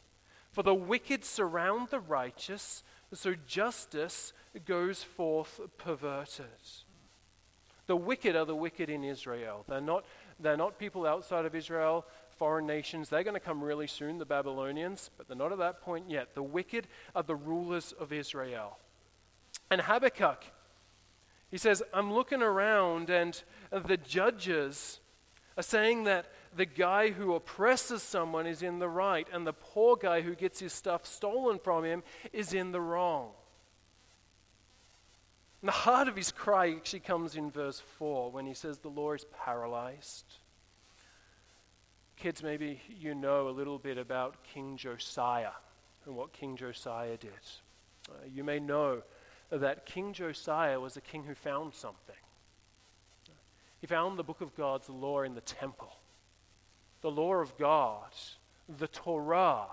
For 0.53 0.63
the 0.63 0.77
wicked 0.77 1.25
surround 1.25 1.89
the 1.89 1.99
righteous, 1.99 2.85
so 3.13 3.35
justice 3.49 4.33
goes 4.65 5.03
forth 5.03 5.61
perverted. 5.77 6.47
The 7.89 7.97
wicked 7.97 8.37
are 8.37 8.47
the 8.47 8.55
wicked 8.55 8.89
in 8.89 9.03
Israel. 9.03 9.65
They're 9.69 9.81
not, 9.81 10.05
they're 10.39 10.57
not 10.57 10.79
people 10.79 11.05
outside 11.05 11.47
of 11.47 11.57
Israel, 11.57 12.07
foreign 12.29 12.69
nations. 12.69 13.09
They're 13.09 13.25
going 13.25 13.35
to 13.35 13.41
come 13.41 13.61
really 13.61 13.89
soon, 13.89 14.19
the 14.19 14.25
Babylonians, 14.25 15.11
but 15.19 15.27
they're 15.27 15.37
not 15.37 15.51
at 15.51 15.59
that 15.59 15.81
point 15.81 16.09
yet. 16.09 16.37
The 16.37 16.45
wicked 16.45 16.87
are 17.17 17.25
the 17.25 17.35
rulers 17.35 17.93
of 17.99 18.13
Israel. 18.13 18.79
And 19.69 19.81
Habakkuk 19.81 20.45
he 21.50 21.59
says, 21.59 21.83
I'm 21.93 22.12
looking 22.12 22.43
around, 22.43 23.09
and 23.11 23.41
the 23.71 23.97
judges 23.97 25.00
are 25.57 25.62
saying 25.62 26.05
that 26.05 26.26
the 26.55 26.67
guy 26.67 27.11
who 27.11 27.35
oppresses 27.35 28.03
someone 28.03 28.47
is 28.47 28.62
in 28.62 28.79
the 28.79 28.88
right, 28.88 29.26
and 29.33 29.47
the 29.47 29.53
poor 29.53 29.97
guy 29.97 30.21
who 30.21 30.35
gets 30.35 30.61
his 30.61 30.73
stuff 30.73 31.07
stolen 31.07 31.59
from 31.59 31.85
him 31.85 32.03
is 32.33 32.53
in 32.53 32.73
the 32.73 32.81
wrong. 32.81 33.31
And 35.62 35.69
the 35.69 35.73
heart 35.73 36.09
of 36.09 36.17
his 36.17 36.33
cry 36.33 36.71
actually 36.71 37.00
comes 37.00 37.37
in 37.37 37.50
verse 37.50 37.83
4 37.99 38.31
when 38.31 38.47
he 38.47 38.55
says, 38.55 38.79
The 38.79 38.88
law 38.88 39.12
is 39.12 39.25
paralyzed. 39.45 40.26
Kids, 42.17 42.43
maybe 42.43 42.81
you 42.88 43.15
know 43.15 43.49
a 43.49 43.50
little 43.50 43.79
bit 43.79 43.99
about 43.99 44.43
King 44.55 44.76
Josiah 44.76 45.53
and 46.05 46.17
what 46.17 46.33
King 46.33 46.57
Josiah 46.57 47.17
did. 47.17 47.31
Uh, 48.09 48.15
you 48.33 48.45
may 48.45 48.59
know 48.59 49.03
that 49.50 49.87
King 49.87 50.12
Josiah 50.12 50.81
was 50.81 50.97
a 50.97 51.00
king 51.00 51.25
who 51.25 51.35
found 51.35 51.75
something. 51.75 52.17
He 53.81 53.87
found 53.87 54.19
the 54.19 54.25
book 54.25 54.41
of 54.41 54.57
God's 54.57 54.88
law 54.88 55.23
in 55.23 55.35
the 55.35 55.41
temple. 55.41 55.97
The 57.03 57.11
law 57.11 57.35
of 57.35 57.57
God, 57.57 58.11
the 58.79 58.88
Torah, 58.88 59.67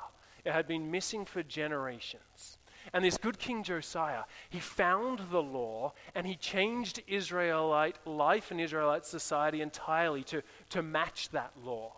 it 0.46 0.52
had 0.52 0.68
been 0.68 0.92
missing 0.92 1.26
for 1.26 1.42
generations. 1.42 2.58
And 2.92 3.06
this 3.06 3.18
good 3.18 3.40
King 3.40 3.64
Josiah, 3.64 4.24
he 4.50 4.60
found 4.60 5.22
the 5.32 5.42
law 5.42 5.94
and 6.14 6.28
he 6.28 6.36
changed 6.36 7.02
Israelite 7.08 7.96
life 8.06 8.52
and 8.52 8.60
Israelite 8.60 9.06
society 9.06 9.62
entirely 9.62 10.24
to, 10.26 10.44
to 10.72 10.84
match 10.84 11.30
that 11.30 11.54
law. 11.64 11.94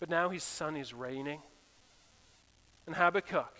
But 0.00 0.08
now 0.08 0.30
his 0.30 0.42
son 0.42 0.76
is 0.76 0.94
reigning. 0.94 1.42
And 2.86 2.96
Habakkuk, 2.96 3.54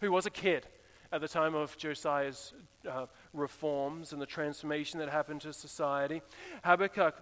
who 0.00 0.10
was 0.10 0.26
a 0.26 0.30
kid 0.30 0.66
at 1.12 1.20
the 1.20 1.28
time 1.28 1.54
of 1.54 1.76
Josiah's 1.76 2.52
uh, 2.88 3.06
reforms 3.32 4.12
and 4.12 4.20
the 4.20 4.26
transformation 4.26 4.98
that 4.98 5.08
happened 5.08 5.40
to 5.42 5.52
society, 5.52 6.22
Habakkuk, 6.64 7.14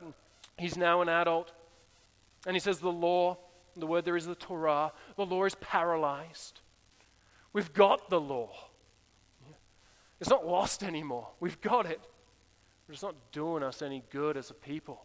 he's 0.57 0.76
now 0.76 1.02
an 1.02 1.09
adult. 1.09 1.52
And 2.47 2.55
he 2.55 2.61
says, 2.61 2.78
The 2.78 2.88
law, 2.88 3.38
the 3.76 3.87
word 3.87 4.05
there 4.05 4.16
is 4.16 4.26
the 4.26 4.35
Torah, 4.35 4.93
the 5.16 5.26
law 5.26 5.45
is 5.45 5.55
paralyzed. 5.57 6.61
We've 7.52 7.73
got 7.73 8.11
the 8.11 8.21
law. 8.21 8.50
It's 10.21 10.31
not 10.31 10.47
lost 10.47 10.83
anymore. 10.83 11.28
We've 11.40 11.61
got 11.61 11.87
it. 11.87 12.00
But 12.87 12.93
it's 12.93 13.02
not 13.02 13.16
doing 13.33 13.62
us 13.62 13.83
any 13.83 14.02
good 14.11 14.37
as 14.37 14.50
a 14.50 14.55
people. 14.55 15.05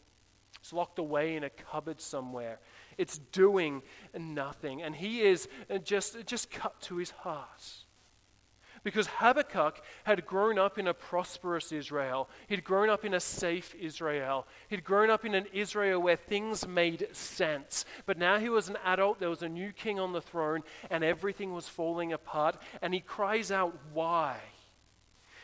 It's 0.60 0.72
locked 0.74 1.00
away 1.00 1.36
in 1.36 1.44
a 1.44 1.50
cupboard 1.50 2.00
somewhere. 2.00 2.60
It's 2.98 3.18
doing 3.18 3.82
nothing. 4.18 4.84
And 4.84 4.96
he 4.96 5.22
is 5.22 5.48
just, 5.84 6.26
just 6.26 6.52
cut 6.52 6.80
to 6.82 6.98
his 6.98 7.12
heart. 7.12 7.64
Because 8.84 9.08
Habakkuk 9.08 9.80
had 10.06 10.26
grown 10.26 10.58
up 10.58 10.80
in 10.80 10.88
a 10.88 10.94
prosperous 10.94 11.72
Israel. 11.72 12.28
He'd 12.48 12.64
grown 12.64 12.90
up 12.90 13.06
in 13.06 13.14
a 13.14 13.20
safe 13.20 13.76
Israel. 13.80 14.48
He'd 14.70 14.84
grown 14.84 15.12
up 15.12 15.24
in 15.24 15.36
an 15.36 15.46
Israel 15.54 16.02
where 16.02 16.16
things 16.16 16.68
made 16.68 17.08
sense. 17.12 17.86
But 18.08 18.18
now 18.18 18.40
he 18.40 18.50
was 18.50 18.70
an 18.70 18.78
adult, 18.84 19.20
there 19.20 19.30
was 19.30 19.44
a 19.44 19.50
new 19.50 19.72
king 19.72 20.00
on 20.00 20.14
the 20.14 20.22
throne, 20.22 20.64
and 20.90 21.04
everything 21.04 21.54
was 21.54 21.68
falling 21.68 22.12
apart. 22.12 22.58
And 22.82 22.94
he 22.94 23.02
cries 23.02 23.52
out, 23.52 23.78
Why? 23.94 24.40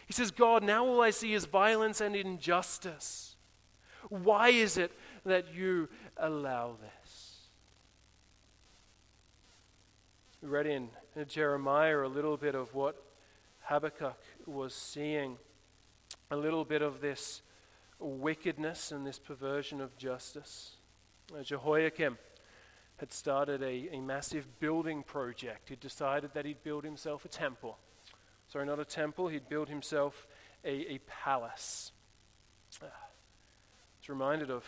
He 0.07 0.13
says, 0.13 0.31
God, 0.31 0.63
now 0.63 0.85
all 0.85 1.01
I 1.01 1.11
see 1.11 1.33
is 1.33 1.45
violence 1.45 2.01
and 2.01 2.15
injustice. 2.15 3.35
Why 4.09 4.49
is 4.49 4.77
it 4.77 4.91
that 5.25 5.53
you 5.53 5.89
allow 6.15 6.77
this? 6.81 7.37
We 10.41 10.47
read 10.47 10.65
in 10.65 10.89
Jeremiah 11.27 12.05
a 12.05 12.07
little 12.07 12.37
bit 12.37 12.55
of 12.55 12.73
what 12.73 13.03
Habakkuk 13.67 14.17
was 14.45 14.73
seeing 14.73 15.37
a 16.31 16.37
little 16.37 16.63
bit 16.63 16.81
of 16.81 17.01
this 17.01 17.41
wickedness 17.99 18.93
and 18.93 19.05
this 19.05 19.19
perversion 19.19 19.81
of 19.81 19.97
justice. 19.97 20.77
Uh, 21.37 21.43
Jehoiakim 21.43 22.17
had 22.95 23.11
started 23.11 23.61
a, 23.61 23.89
a 23.91 23.99
massive 23.99 24.61
building 24.61 25.03
project. 25.03 25.67
He'd 25.67 25.81
decided 25.81 26.33
that 26.33 26.45
he'd 26.45 26.63
build 26.63 26.85
himself 26.85 27.25
a 27.25 27.27
temple. 27.27 27.77
Sorry, 28.47 28.65
not 28.65 28.79
a 28.79 28.85
temple, 28.85 29.27
he'd 29.27 29.49
build 29.49 29.67
himself 29.67 30.27
a, 30.63 30.93
a 30.93 30.99
palace. 30.99 31.91
Uh, 32.81 32.85
I 32.85 32.89
was 33.99 34.07
reminded 34.07 34.49
of 34.49 34.63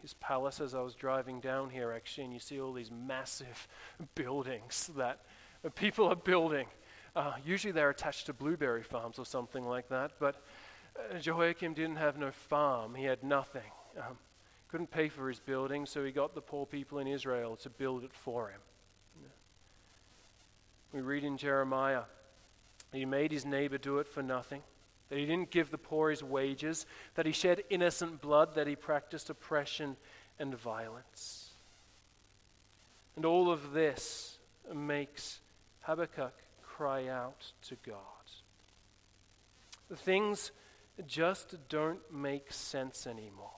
his 0.00 0.14
palace 0.14 0.60
as 0.60 0.76
I 0.76 0.80
was 0.80 0.94
driving 0.94 1.40
down 1.40 1.70
here, 1.70 1.90
actually, 1.90 2.24
and 2.24 2.32
you 2.32 2.38
see 2.38 2.60
all 2.60 2.72
these 2.72 2.92
massive 2.92 3.66
buildings 4.14 4.90
that 4.96 5.22
people 5.74 6.06
are 6.06 6.14
building 6.14 6.68
uh, 7.16 7.34
usually 7.44 7.72
they're 7.72 7.90
attached 7.90 8.26
to 8.26 8.32
blueberry 8.32 8.82
farms 8.82 9.18
or 9.18 9.24
something 9.24 9.64
like 9.64 9.88
that, 9.88 10.12
but 10.18 10.42
uh, 10.98 11.18
Jehoiakim 11.18 11.74
didn't 11.74 11.96
have 11.96 12.18
no 12.18 12.30
farm. 12.30 12.94
He 12.94 13.04
had 13.04 13.22
nothing. 13.22 13.70
Um, 13.96 14.18
couldn't 14.68 14.90
pay 14.90 15.08
for 15.08 15.28
his 15.28 15.38
building, 15.38 15.86
so 15.86 16.04
he 16.04 16.10
got 16.10 16.34
the 16.34 16.40
poor 16.40 16.66
people 16.66 16.98
in 16.98 17.06
Israel 17.06 17.54
to 17.56 17.70
build 17.70 18.02
it 18.02 18.12
for 18.12 18.48
him. 18.48 18.60
We 20.92 21.00
read 21.00 21.24
in 21.24 21.36
Jeremiah 21.36 22.02
that 22.90 22.98
he 22.98 23.04
made 23.04 23.32
his 23.32 23.44
neighbor 23.44 23.78
do 23.78 23.98
it 23.98 24.06
for 24.06 24.22
nothing, 24.22 24.62
that 25.08 25.18
he 25.18 25.26
didn't 25.26 25.50
give 25.50 25.72
the 25.72 25.78
poor 25.78 26.10
his 26.10 26.22
wages, 26.22 26.86
that 27.16 27.26
he 27.26 27.32
shed 27.32 27.64
innocent 27.68 28.20
blood, 28.20 28.54
that 28.54 28.68
he 28.68 28.76
practiced 28.76 29.28
oppression 29.28 29.96
and 30.38 30.54
violence. 30.56 31.50
And 33.16 33.24
all 33.24 33.50
of 33.50 33.72
this 33.72 34.38
makes 34.72 35.40
Habakkuk 35.80 36.34
cry 36.76 37.08
out 37.08 37.52
to 37.68 37.76
God. 37.86 37.96
Things 39.96 40.50
just 41.06 41.56
don't 41.68 42.00
make 42.12 42.52
sense 42.52 43.06
anymore. 43.06 43.50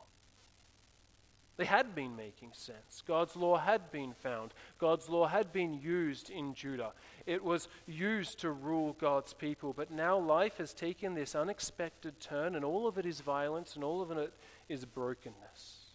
They 1.57 1.65
had 1.65 1.95
been 1.95 2.17
making 2.17 2.51
sense. 2.53 3.03
God's 3.07 3.35
law 3.35 3.57
had 3.57 3.91
been 3.91 4.13
found. 4.13 4.53
God's 4.79 5.09
law 5.09 5.27
had 5.27 5.53
been 5.53 5.73
used 5.73 6.29
in 6.29 6.53
Judah. 6.53 6.93
It 7.25 7.43
was 7.43 7.69
used 7.87 8.41
to 8.41 8.51
rule 8.51 8.95
God's 8.99 9.33
people. 9.33 9.73
But 9.73 9.91
now 9.91 10.19
life 10.19 10.59
has 10.59 10.75
taken 10.75 11.15
this 11.15 11.35
unexpected 11.35 12.21
turn, 12.21 12.55
and 12.55 12.65
all 12.65 12.87
of 12.87 12.99
it 12.99 13.07
is 13.07 13.21
violence, 13.21 13.75
and 13.75 13.83
all 13.83 14.03
of 14.03 14.11
it 14.11 14.35
is 14.69 14.85
brokenness. 14.85 15.87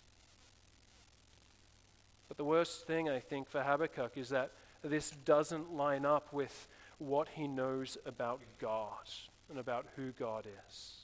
But 2.27 2.37
the 2.37 2.45
worst 2.45 2.87
thing, 2.87 3.09
I 3.09 3.19
think, 3.19 3.47
for 3.47 3.61
Habakkuk 3.61 4.13
is 4.15 4.29
that 4.29 4.51
this 4.83 5.11
doesn't 5.11 5.71
line 5.71 6.05
up 6.05 6.33
with 6.33 6.67
what 7.01 7.29
he 7.29 7.47
knows 7.47 7.97
about 8.05 8.41
God 8.59 9.09
and 9.49 9.57
about 9.57 9.87
who 9.95 10.11
God 10.11 10.45
is. 10.45 10.95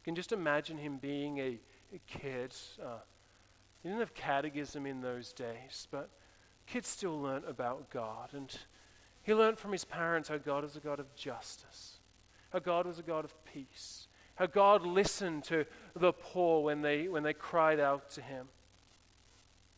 You 0.00 0.04
can 0.04 0.14
just 0.16 0.32
imagine 0.32 0.76
him 0.76 0.98
being 0.98 1.38
a, 1.38 1.58
a 1.94 2.00
kid. 2.06 2.52
Uh, 2.82 2.98
he 3.82 3.88
didn't 3.88 4.00
have 4.00 4.14
catechism 4.14 4.86
in 4.86 5.00
those 5.00 5.32
days, 5.32 5.86
but 5.92 6.10
kids 6.66 6.88
still 6.88 7.20
learnt 7.20 7.44
about 7.48 7.90
God. 7.90 8.30
And 8.32 8.52
he 9.22 9.34
learned 9.34 9.58
from 9.58 9.70
his 9.70 9.84
parents 9.84 10.28
how 10.28 10.38
God 10.38 10.64
is 10.64 10.74
a 10.74 10.80
God 10.80 10.98
of 10.98 11.14
justice, 11.14 12.00
how 12.50 12.58
God 12.58 12.86
was 12.86 12.98
a 12.98 13.02
God 13.02 13.24
of 13.24 13.32
peace, 13.44 14.08
how 14.34 14.46
God 14.46 14.84
listened 14.84 15.44
to 15.44 15.64
the 15.94 16.12
poor 16.12 16.64
when 16.64 16.82
they, 16.82 17.06
when 17.06 17.22
they 17.22 17.34
cried 17.34 17.78
out 17.78 18.10
to 18.10 18.20
him. 18.20 18.48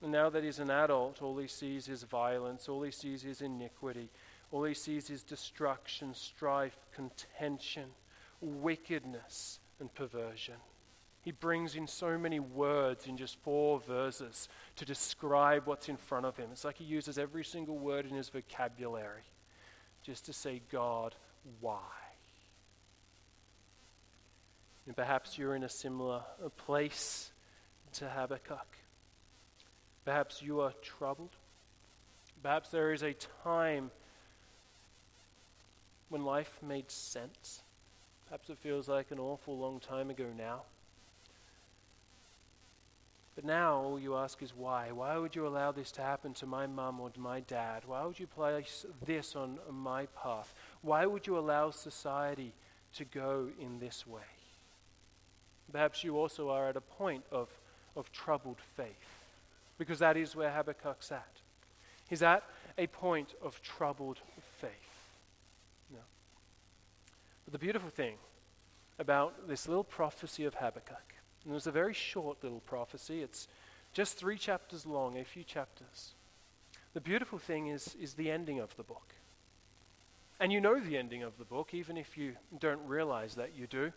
And 0.02 0.12
now 0.12 0.30
that 0.30 0.42
he's 0.42 0.60
an 0.60 0.70
adult, 0.70 1.20
all 1.20 1.36
he 1.36 1.46
sees 1.46 1.88
is 1.88 2.04
violence, 2.04 2.70
all 2.70 2.82
he 2.82 2.90
sees 2.90 3.24
is 3.24 3.42
iniquity, 3.42 4.08
all 4.50 4.64
he 4.64 4.74
sees 4.74 5.10
is 5.10 5.22
destruction, 5.22 6.14
strife, 6.14 6.76
contention, 6.94 7.84
wickedness, 8.40 9.60
and 9.78 9.92
perversion. 9.94 10.54
He 11.22 11.32
brings 11.32 11.76
in 11.76 11.86
so 11.86 12.16
many 12.16 12.40
words 12.40 13.06
in 13.06 13.16
just 13.16 13.38
four 13.42 13.78
verses 13.80 14.48
to 14.76 14.84
describe 14.84 15.66
what's 15.66 15.88
in 15.88 15.98
front 15.98 16.26
of 16.26 16.36
him. 16.36 16.48
It's 16.50 16.64
like 16.64 16.78
he 16.78 16.84
uses 16.84 17.18
every 17.18 17.44
single 17.44 17.78
word 17.78 18.06
in 18.06 18.16
his 18.16 18.30
vocabulary 18.30 19.22
just 20.02 20.26
to 20.26 20.32
say, 20.32 20.62
God, 20.72 21.14
why? 21.60 21.76
And 24.86 24.96
perhaps 24.96 25.36
you're 25.36 25.54
in 25.54 25.62
a 25.62 25.68
similar 25.68 26.22
place 26.56 27.30
to 27.92 28.08
Habakkuk. 28.08 28.78
Perhaps 30.06 30.40
you 30.42 30.62
are 30.62 30.72
troubled. 30.80 31.36
Perhaps 32.42 32.70
there 32.70 32.94
is 32.94 33.02
a 33.02 33.14
time 33.44 33.90
when 36.10 36.24
life 36.24 36.58
made 36.60 36.90
sense. 36.90 37.62
Perhaps 38.28 38.50
it 38.50 38.58
feels 38.58 38.88
like 38.88 39.10
an 39.10 39.18
awful 39.18 39.56
long 39.56 39.80
time 39.80 40.10
ago 40.10 40.26
now. 40.36 40.62
But 43.34 43.44
now 43.44 43.76
all 43.76 43.98
you 43.98 44.16
ask 44.16 44.42
is 44.42 44.52
why? 44.54 44.90
Why 44.92 45.16
would 45.16 45.34
you 45.34 45.46
allow 45.46 45.72
this 45.72 45.90
to 45.92 46.02
happen 46.02 46.34
to 46.34 46.46
my 46.46 46.66
mum 46.66 47.00
or 47.00 47.10
to 47.10 47.20
my 47.20 47.40
dad? 47.40 47.84
Why 47.86 48.04
would 48.04 48.18
you 48.20 48.26
place 48.26 48.84
this 49.06 49.34
on, 49.34 49.58
my 49.70 50.06
path? 50.06 50.52
Why 50.82 51.06
would 51.06 51.26
you 51.26 51.38
allow 51.38 51.70
society 51.70 52.52
to 52.96 53.04
go 53.04 53.48
in 53.58 53.78
this 53.78 54.06
way? 54.06 54.20
Perhaps 55.72 56.02
you 56.04 56.18
also 56.18 56.50
are 56.50 56.68
at 56.68 56.76
a 56.76 56.80
point 56.80 57.24
of, 57.30 57.48
of 57.96 58.12
troubled 58.12 58.58
faith, 58.76 59.24
because 59.78 60.00
that 60.00 60.16
is 60.16 60.34
where 60.34 60.50
Habakkuk's 60.50 61.12
at. 61.12 61.40
He's 62.08 62.22
at 62.22 62.42
a 62.76 62.88
point 62.88 63.34
of 63.40 63.62
troubled 63.62 64.18
faith. 64.60 64.90
But 67.50 67.58
the 67.58 67.64
beautiful 67.64 67.90
thing 67.90 68.14
about 69.00 69.48
this 69.48 69.66
little 69.66 69.82
prophecy 69.82 70.44
of 70.44 70.54
Habakkuk, 70.54 71.14
and 71.42 71.52
it 71.52 71.54
was 71.54 71.66
a 71.66 71.72
very 71.72 71.94
short 71.94 72.44
little 72.44 72.60
prophecy, 72.60 73.22
it's 73.22 73.48
Just 73.92 74.16
three 74.16 74.38
chapters 74.38 74.86
long, 74.86 75.18
a 75.18 75.24
few 75.24 75.42
chapters. 75.42 76.12
The 76.94 77.00
beautiful 77.00 77.40
thing 77.40 77.66
is, 77.66 77.96
is 78.00 78.14
the 78.14 78.30
ending 78.30 78.60
of 78.60 78.76
the 78.76 78.84
book. 78.84 79.14
And 80.38 80.52
you 80.52 80.60
know 80.60 80.78
the 80.78 80.96
ending 80.96 81.24
of 81.24 81.38
the 81.38 81.44
book, 81.44 81.74
even 81.74 81.96
if 81.96 82.16
you 82.16 82.36
don't 82.60 82.86
realize 82.86 83.34
that 83.34 83.56
you 83.56 83.66
do, 83.66 83.92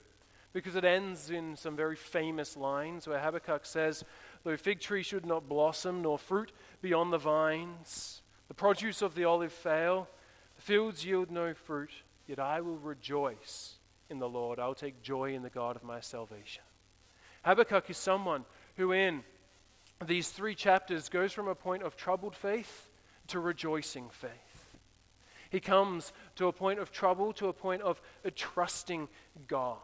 because 0.51 0.75
it 0.75 0.83
ends 0.83 1.29
in 1.29 1.55
some 1.55 1.75
very 1.75 1.95
famous 1.95 2.57
lines 2.57 3.07
where 3.07 3.19
Habakkuk 3.19 3.67
says, 3.67 4.03
Though 4.43 4.57
fig 4.57 4.79
tree 4.79 5.03
should 5.03 5.27
not 5.27 5.47
blossom, 5.47 6.01
nor 6.01 6.17
fruit 6.17 6.51
be 6.81 6.91
on 6.91 7.11
the 7.11 7.19
vines, 7.19 8.23
the 8.47 8.55
produce 8.55 9.03
of 9.03 9.13
the 9.13 9.25
olive 9.25 9.53
fail, 9.53 10.07
the 10.55 10.61
fields 10.63 11.05
yield 11.05 11.29
no 11.29 11.53
fruit, 11.53 11.91
yet 12.27 12.39
I 12.39 12.61
will 12.61 12.77
rejoice 12.77 13.75
in 14.09 14.19
the 14.19 14.29
Lord. 14.29 14.59
I'll 14.59 14.75
take 14.75 15.01
joy 15.01 15.33
in 15.33 15.43
the 15.43 15.49
God 15.49 15.75
of 15.75 15.83
my 15.83 15.99
salvation. 15.99 16.63
Habakkuk 17.43 17.89
is 17.89 17.97
someone 17.97 18.45
who, 18.77 18.91
in 18.91 19.23
these 20.05 20.29
three 20.29 20.55
chapters, 20.55 21.09
goes 21.09 21.33
from 21.33 21.47
a 21.47 21.55
point 21.55 21.83
of 21.83 21.95
troubled 21.95 22.35
faith 22.35 22.89
to 23.27 23.39
rejoicing 23.39 24.09
faith. 24.09 24.31
He 25.49 25.59
comes 25.59 26.13
to 26.35 26.47
a 26.47 26.53
point 26.53 26.79
of 26.79 26.91
trouble, 26.91 27.31
to 27.33 27.47
a 27.47 27.53
point 27.53 27.81
of 27.81 28.01
a 28.23 28.31
trusting 28.31 29.07
God. 29.47 29.77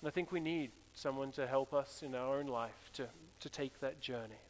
And 0.00 0.08
I 0.08 0.10
think 0.10 0.32
we 0.32 0.40
need 0.40 0.70
someone 0.92 1.32
to 1.32 1.46
help 1.46 1.72
us 1.72 2.02
in 2.02 2.14
our 2.14 2.38
own 2.38 2.46
life 2.46 2.90
to, 2.94 3.06
to 3.40 3.48
take 3.48 3.80
that 3.80 4.00
journey. 4.00 4.40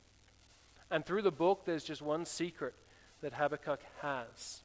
And 0.90 1.06
through 1.06 1.22
the 1.22 1.30
book, 1.30 1.64
there's 1.64 1.84
just 1.84 2.02
one 2.02 2.26
secret 2.26 2.74
that 3.22 3.32
Habakkuk 3.32 3.80
has. 4.00 4.62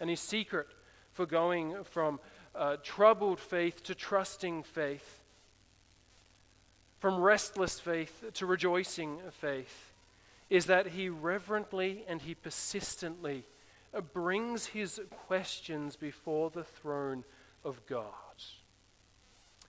And 0.00 0.10
his 0.10 0.20
secret 0.20 0.66
for 1.20 1.26
going 1.26 1.84
from 1.84 2.18
uh, 2.54 2.76
troubled 2.82 3.38
faith 3.38 3.82
to 3.82 3.94
trusting 3.94 4.62
faith, 4.62 5.22
from 6.98 7.20
restless 7.20 7.78
faith 7.78 8.24
to 8.32 8.46
rejoicing 8.46 9.18
faith, 9.32 9.92
is 10.48 10.64
that 10.64 10.86
he 10.86 11.10
reverently 11.10 12.06
and 12.08 12.22
he 12.22 12.34
persistently 12.34 13.44
uh, 13.92 14.00
brings 14.00 14.64
his 14.64 14.98
questions 15.26 15.94
before 15.94 16.48
the 16.48 16.64
throne 16.64 17.22
of 17.66 17.84
God. 17.84 18.06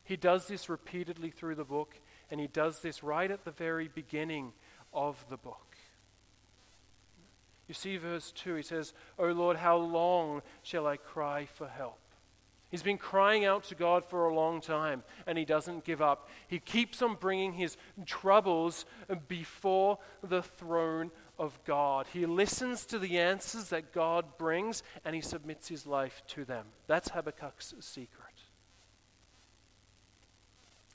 He 0.05 0.15
does 0.15 0.47
this 0.47 0.69
repeatedly 0.69 1.31
through 1.31 1.55
the 1.55 1.65
book, 1.65 1.99
and 2.31 2.39
he 2.39 2.47
does 2.47 2.79
this 2.79 3.03
right 3.03 3.29
at 3.29 3.43
the 3.43 3.51
very 3.51 3.89
beginning 3.89 4.53
of 4.93 5.21
the 5.29 5.35
book. 5.35 5.70
You 7.71 7.75
see, 7.75 7.95
verse 7.95 8.33
2, 8.33 8.55
he 8.55 8.63
says, 8.63 8.91
O 9.17 9.27
Lord, 9.27 9.55
how 9.55 9.77
long 9.77 10.41
shall 10.61 10.85
I 10.85 10.97
cry 10.97 11.45
for 11.45 11.69
help? 11.69 12.01
He's 12.69 12.83
been 12.83 12.97
crying 12.97 13.45
out 13.45 13.63
to 13.63 13.75
God 13.75 14.03
for 14.03 14.25
a 14.25 14.35
long 14.35 14.59
time, 14.59 15.03
and 15.25 15.37
he 15.37 15.45
doesn't 15.45 15.85
give 15.85 16.01
up. 16.01 16.27
He 16.49 16.59
keeps 16.59 17.01
on 17.01 17.15
bringing 17.15 17.53
his 17.53 17.77
troubles 18.05 18.83
before 19.29 19.99
the 20.21 20.43
throne 20.43 21.11
of 21.39 21.57
God. 21.63 22.07
He 22.11 22.25
listens 22.25 22.85
to 22.87 22.99
the 22.99 23.17
answers 23.17 23.69
that 23.69 23.93
God 23.93 24.37
brings, 24.37 24.83
and 25.05 25.15
he 25.15 25.21
submits 25.21 25.69
his 25.69 25.87
life 25.87 26.21
to 26.27 26.43
them. 26.43 26.65
That's 26.87 27.07
Habakkuk's 27.07 27.73
secret. 27.79 28.35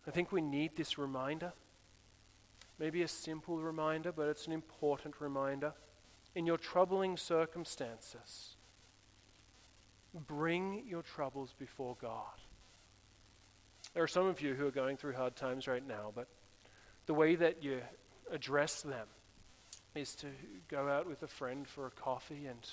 I 0.07 0.11
think 0.11 0.31
we 0.31 0.43
need 0.43 0.77
this 0.77 0.99
reminder. 0.99 1.55
Maybe 2.79 3.01
a 3.01 3.09
simple 3.09 3.63
reminder, 3.63 4.13
but 4.13 4.29
it's 4.29 4.47
an 4.47 4.53
important 4.53 5.15
reminder. 5.23 5.73
In 6.37 6.45
your 6.45 6.59
troubling 6.59 7.17
circumstances, 7.17 8.57
bring 10.27 10.85
your 10.87 11.01
troubles 11.01 11.55
before 11.59 11.97
God. 11.99 12.37
There 13.95 14.03
are 14.03 14.07
some 14.07 14.27
of 14.27 14.43
you 14.43 14.53
who 14.53 14.67
are 14.67 14.71
going 14.71 14.99
through 14.99 15.15
hard 15.15 15.35
times 15.35 15.67
right 15.67 15.85
now, 15.85 16.13
but 16.15 16.29
the 17.07 17.15
way 17.15 17.37
that 17.37 17.63
you 17.63 17.81
address 18.31 18.83
them 18.83 19.07
is 19.95 20.15
to 20.17 20.27
go 20.69 20.91
out 20.91 21.09
with 21.09 21.23
a 21.23 21.27
friend 21.27 21.67
for 21.67 21.87
a 21.87 21.91
coffee 21.91 22.45
and, 22.45 22.69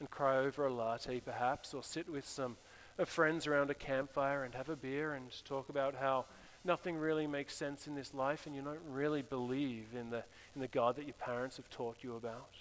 and 0.00 0.10
cry 0.10 0.38
over 0.38 0.66
a 0.66 0.74
latte, 0.74 1.20
perhaps, 1.20 1.74
or 1.74 1.84
sit 1.84 2.08
with 2.08 2.26
some 2.26 2.56
uh, 2.98 3.04
friends 3.04 3.46
around 3.46 3.70
a 3.70 3.74
campfire 3.74 4.42
and 4.42 4.56
have 4.56 4.70
a 4.70 4.76
beer 4.76 5.14
and 5.14 5.44
talk 5.44 5.68
about 5.68 5.94
how 5.94 6.24
nothing 6.68 6.96
really 6.96 7.26
makes 7.26 7.56
sense 7.56 7.86
in 7.86 7.94
this 7.94 8.14
life 8.14 8.46
and 8.46 8.54
you 8.54 8.62
don't 8.62 8.78
really 8.90 9.22
believe 9.22 9.86
in 9.98 10.10
the, 10.10 10.22
in 10.54 10.60
the 10.60 10.68
God 10.68 10.96
that 10.96 11.06
your 11.06 11.14
parents 11.14 11.56
have 11.56 11.68
taught 11.70 11.96
you 12.02 12.14
about. 12.14 12.54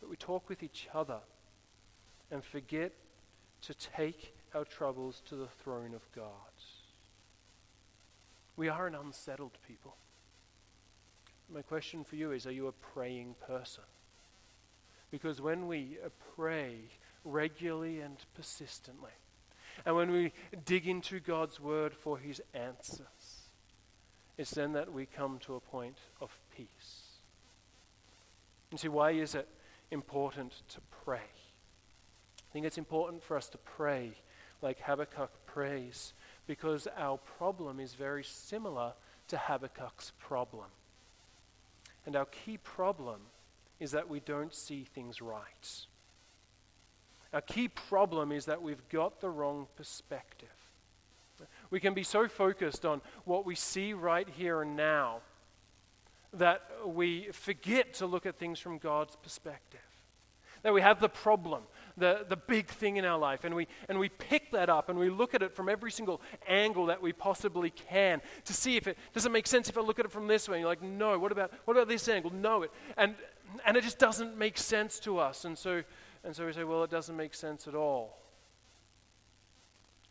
But 0.00 0.10
we 0.10 0.16
talk 0.16 0.48
with 0.48 0.62
each 0.62 0.86
other 0.94 1.18
and 2.30 2.44
forget 2.44 2.92
to 3.62 3.74
take 3.74 4.34
our 4.54 4.64
troubles 4.64 5.22
to 5.28 5.34
the 5.34 5.48
throne 5.48 5.94
of 5.94 6.02
God. 6.14 6.24
We 8.56 8.68
are 8.68 8.86
an 8.86 8.94
unsettled 8.94 9.58
people. 9.66 9.96
My 11.52 11.62
question 11.62 12.04
for 12.04 12.16
you 12.16 12.32
is 12.32 12.46
Are 12.46 12.52
you 12.52 12.66
a 12.66 12.72
praying 12.72 13.34
person? 13.46 13.84
Because 15.10 15.40
when 15.40 15.66
we 15.66 15.98
pray 16.36 16.76
regularly 17.24 18.00
and 18.00 18.16
persistently, 18.34 19.12
and 19.84 19.94
when 19.94 20.10
we 20.10 20.32
dig 20.64 20.86
into 20.86 21.20
God's 21.20 21.60
word 21.60 21.92
for 21.94 22.18
his 22.18 22.40
answers, 22.54 23.50
it's 24.38 24.52
then 24.52 24.72
that 24.72 24.92
we 24.92 25.06
come 25.06 25.38
to 25.40 25.54
a 25.54 25.60
point 25.60 25.98
of 26.20 26.38
peace. 26.56 27.02
And 28.70 28.80
see, 28.80 28.88
why 28.88 29.12
is 29.12 29.34
it 29.34 29.48
important 29.90 30.62
to 30.68 30.80
pray? 31.04 31.18
I 31.18 32.52
think 32.52 32.66
it's 32.66 32.78
important 32.78 33.22
for 33.22 33.36
us 33.36 33.48
to 33.50 33.58
pray 33.58 34.12
like 34.62 34.80
Habakkuk 34.80 35.30
prays 35.46 36.12
because 36.46 36.88
our 36.96 37.18
problem 37.18 37.80
is 37.80 37.94
very 37.94 38.24
similar 38.24 38.92
to 39.28 39.36
Habakkuk's 39.36 40.12
problem. 40.18 40.66
And 42.04 42.16
our 42.16 42.26
key 42.26 42.56
problem 42.58 43.20
is 43.80 43.90
that 43.90 44.08
we 44.08 44.20
don't 44.20 44.54
see 44.54 44.84
things 44.84 45.20
right. 45.20 45.86
Our 47.36 47.42
key 47.42 47.68
problem 47.68 48.32
is 48.32 48.46
that 48.46 48.62
we've 48.62 48.88
got 48.88 49.20
the 49.20 49.28
wrong 49.28 49.66
perspective. 49.76 50.48
We 51.68 51.80
can 51.80 51.92
be 51.92 52.02
so 52.02 52.28
focused 52.28 52.86
on 52.86 53.02
what 53.26 53.44
we 53.44 53.54
see 53.54 53.92
right 53.92 54.26
here 54.26 54.62
and 54.62 54.74
now 54.74 55.18
that 56.32 56.62
we 56.86 57.28
forget 57.32 57.92
to 57.96 58.06
look 58.06 58.24
at 58.24 58.38
things 58.38 58.58
from 58.58 58.78
God's 58.78 59.16
perspective. 59.16 59.80
That 60.62 60.72
we 60.72 60.80
have 60.80 60.98
the 60.98 61.10
problem, 61.10 61.64
the, 61.98 62.24
the 62.26 62.38
big 62.38 62.68
thing 62.68 62.96
in 62.96 63.04
our 63.04 63.18
life, 63.18 63.44
and 63.44 63.54
we, 63.54 63.68
and 63.90 63.98
we 63.98 64.08
pick 64.08 64.50
that 64.52 64.70
up 64.70 64.88
and 64.88 64.98
we 64.98 65.10
look 65.10 65.34
at 65.34 65.42
it 65.42 65.54
from 65.54 65.68
every 65.68 65.90
single 65.90 66.22
angle 66.48 66.86
that 66.86 67.02
we 67.02 67.12
possibly 67.12 67.68
can 67.68 68.22
to 68.46 68.54
see 68.54 68.78
if 68.78 68.86
it 68.86 68.96
does 69.12 69.26
it 69.26 69.30
make 69.30 69.46
sense 69.46 69.68
if 69.68 69.76
I 69.76 69.82
look 69.82 69.98
at 69.98 70.06
it 70.06 70.10
from 70.10 70.26
this 70.26 70.48
way. 70.48 70.56
And 70.56 70.62
you're 70.62 70.70
like, 70.70 70.80
no, 70.80 71.18
what 71.18 71.32
about, 71.32 71.52
what 71.66 71.76
about 71.76 71.88
this 71.88 72.08
angle? 72.08 72.32
No, 72.32 72.62
it, 72.62 72.70
and, 72.96 73.14
and 73.66 73.76
it 73.76 73.84
just 73.84 73.98
doesn't 73.98 74.38
make 74.38 74.56
sense 74.56 74.98
to 75.00 75.18
us. 75.18 75.44
And 75.44 75.58
so 75.58 75.82
and 76.26 76.34
so 76.34 76.44
we 76.44 76.52
say, 76.52 76.64
well, 76.64 76.82
it 76.82 76.90
doesn't 76.90 77.16
make 77.16 77.34
sense 77.34 77.68
at 77.68 77.76
all. 77.76 78.18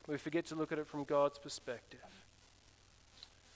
We 0.08 0.17
forget 0.17 0.45
to 0.45 0.56
look 0.56 0.71
at 0.71 0.80
it 0.80 0.88
from 0.88 1.04
God's 1.04 1.38
perspective. 1.38 1.99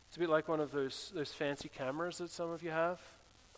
It's 0.10 0.18
a 0.18 0.20
bit 0.20 0.30
like 0.30 0.50
one 0.50 0.60
of 0.60 0.72
those, 0.72 1.12
those 1.16 1.32
fancy 1.32 1.70
cameras 1.70 2.18
that 2.18 2.30
some 2.32 2.52
of 2.52 2.62
you 2.62 2.72
have. 2.72 3.00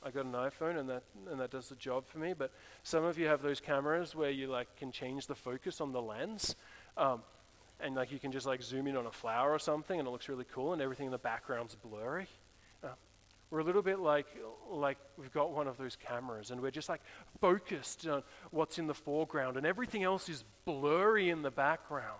I 0.03 0.11
got 0.11 0.25
an 0.25 0.33
iPhone 0.33 0.79
and 0.79 0.89
that 0.89 1.03
and 1.29 1.39
that 1.39 1.49
does 1.49 1.69
the 1.69 1.75
job 1.75 2.05
for 2.05 2.19
me. 2.19 2.33
But 2.37 2.51
some 2.83 3.03
of 3.03 3.17
you 3.17 3.25
have 3.25 3.41
those 3.41 3.59
cameras 3.59 4.13
where 4.13 4.29
you 4.29 4.47
like 4.47 4.75
can 4.75 4.91
change 4.91 5.25
the 5.25 5.35
focus 5.35 5.81
on 5.81 5.91
the 5.91 6.01
lens, 6.01 6.55
um, 6.97 7.21
and 7.79 7.95
like 7.95 8.11
you 8.11 8.19
can 8.19 8.31
just 8.31 8.45
like 8.45 8.61
zoom 8.61 8.85
in 8.85 8.97
on 8.97 9.07
a 9.07 9.11
flower 9.11 9.51
or 9.51 9.59
something, 9.59 9.97
and 9.97 10.07
it 10.07 10.11
looks 10.11 10.29
really 10.29 10.45
cool, 10.53 10.73
and 10.73 10.81
everything 10.81 11.07
in 11.07 11.11
the 11.11 11.17
background's 11.17 11.75
blurry. 11.75 12.27
Uh, 13.51 13.55
we're 13.55 13.59
a 13.59 13.63
little 13.63 13.81
bit 13.81 13.99
like, 13.99 14.27
like 14.69 14.97
we've 15.17 15.31
got 15.31 15.51
one 15.51 15.67
of 15.67 15.77
those 15.77 15.95
cameras 15.95 16.51
and 16.51 16.61
we're 16.61 16.71
just 16.71 16.89
like 16.89 17.01
focused 17.39 18.07
on 18.07 18.23
what's 18.51 18.79
in 18.79 18.87
the 18.87 18.93
foreground 18.93 19.57
and 19.57 19.65
everything 19.65 20.03
else 20.03 20.29
is 20.29 20.43
blurry 20.65 21.29
in 21.29 21.41
the 21.41 21.51
background. 21.51 22.19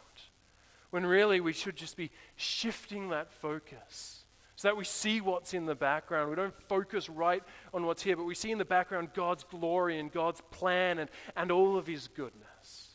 When 0.90 1.06
really 1.06 1.40
we 1.40 1.54
should 1.54 1.78
just 1.78 1.96
be 1.96 2.12
shifting 2.36 3.10
that 3.10 3.32
focus 3.32 4.26
so 4.62 4.68
that 4.68 4.78
we 4.78 4.84
see 4.84 5.22
what's 5.22 5.56
in 5.56 5.66
the 5.66 5.74
background. 5.74 6.30
We 6.30 6.36
don't 6.36 6.54
focus 6.68 7.10
right 7.10 7.42
on 7.74 7.86
what's 7.86 8.04
here, 8.04 8.16
but 8.16 8.26
we 8.26 8.36
see 8.36 8.52
in 8.52 8.60
the 8.60 8.66
background 8.66 9.10
God's 9.16 9.44
glory 9.44 9.98
and 10.00 10.12
God's 10.12 10.42
plan 10.52 11.00
and, 11.00 11.10
and 11.36 11.52
all 11.52 11.78
of 11.78 11.88
His 11.88 12.08
goodness. 12.10 12.90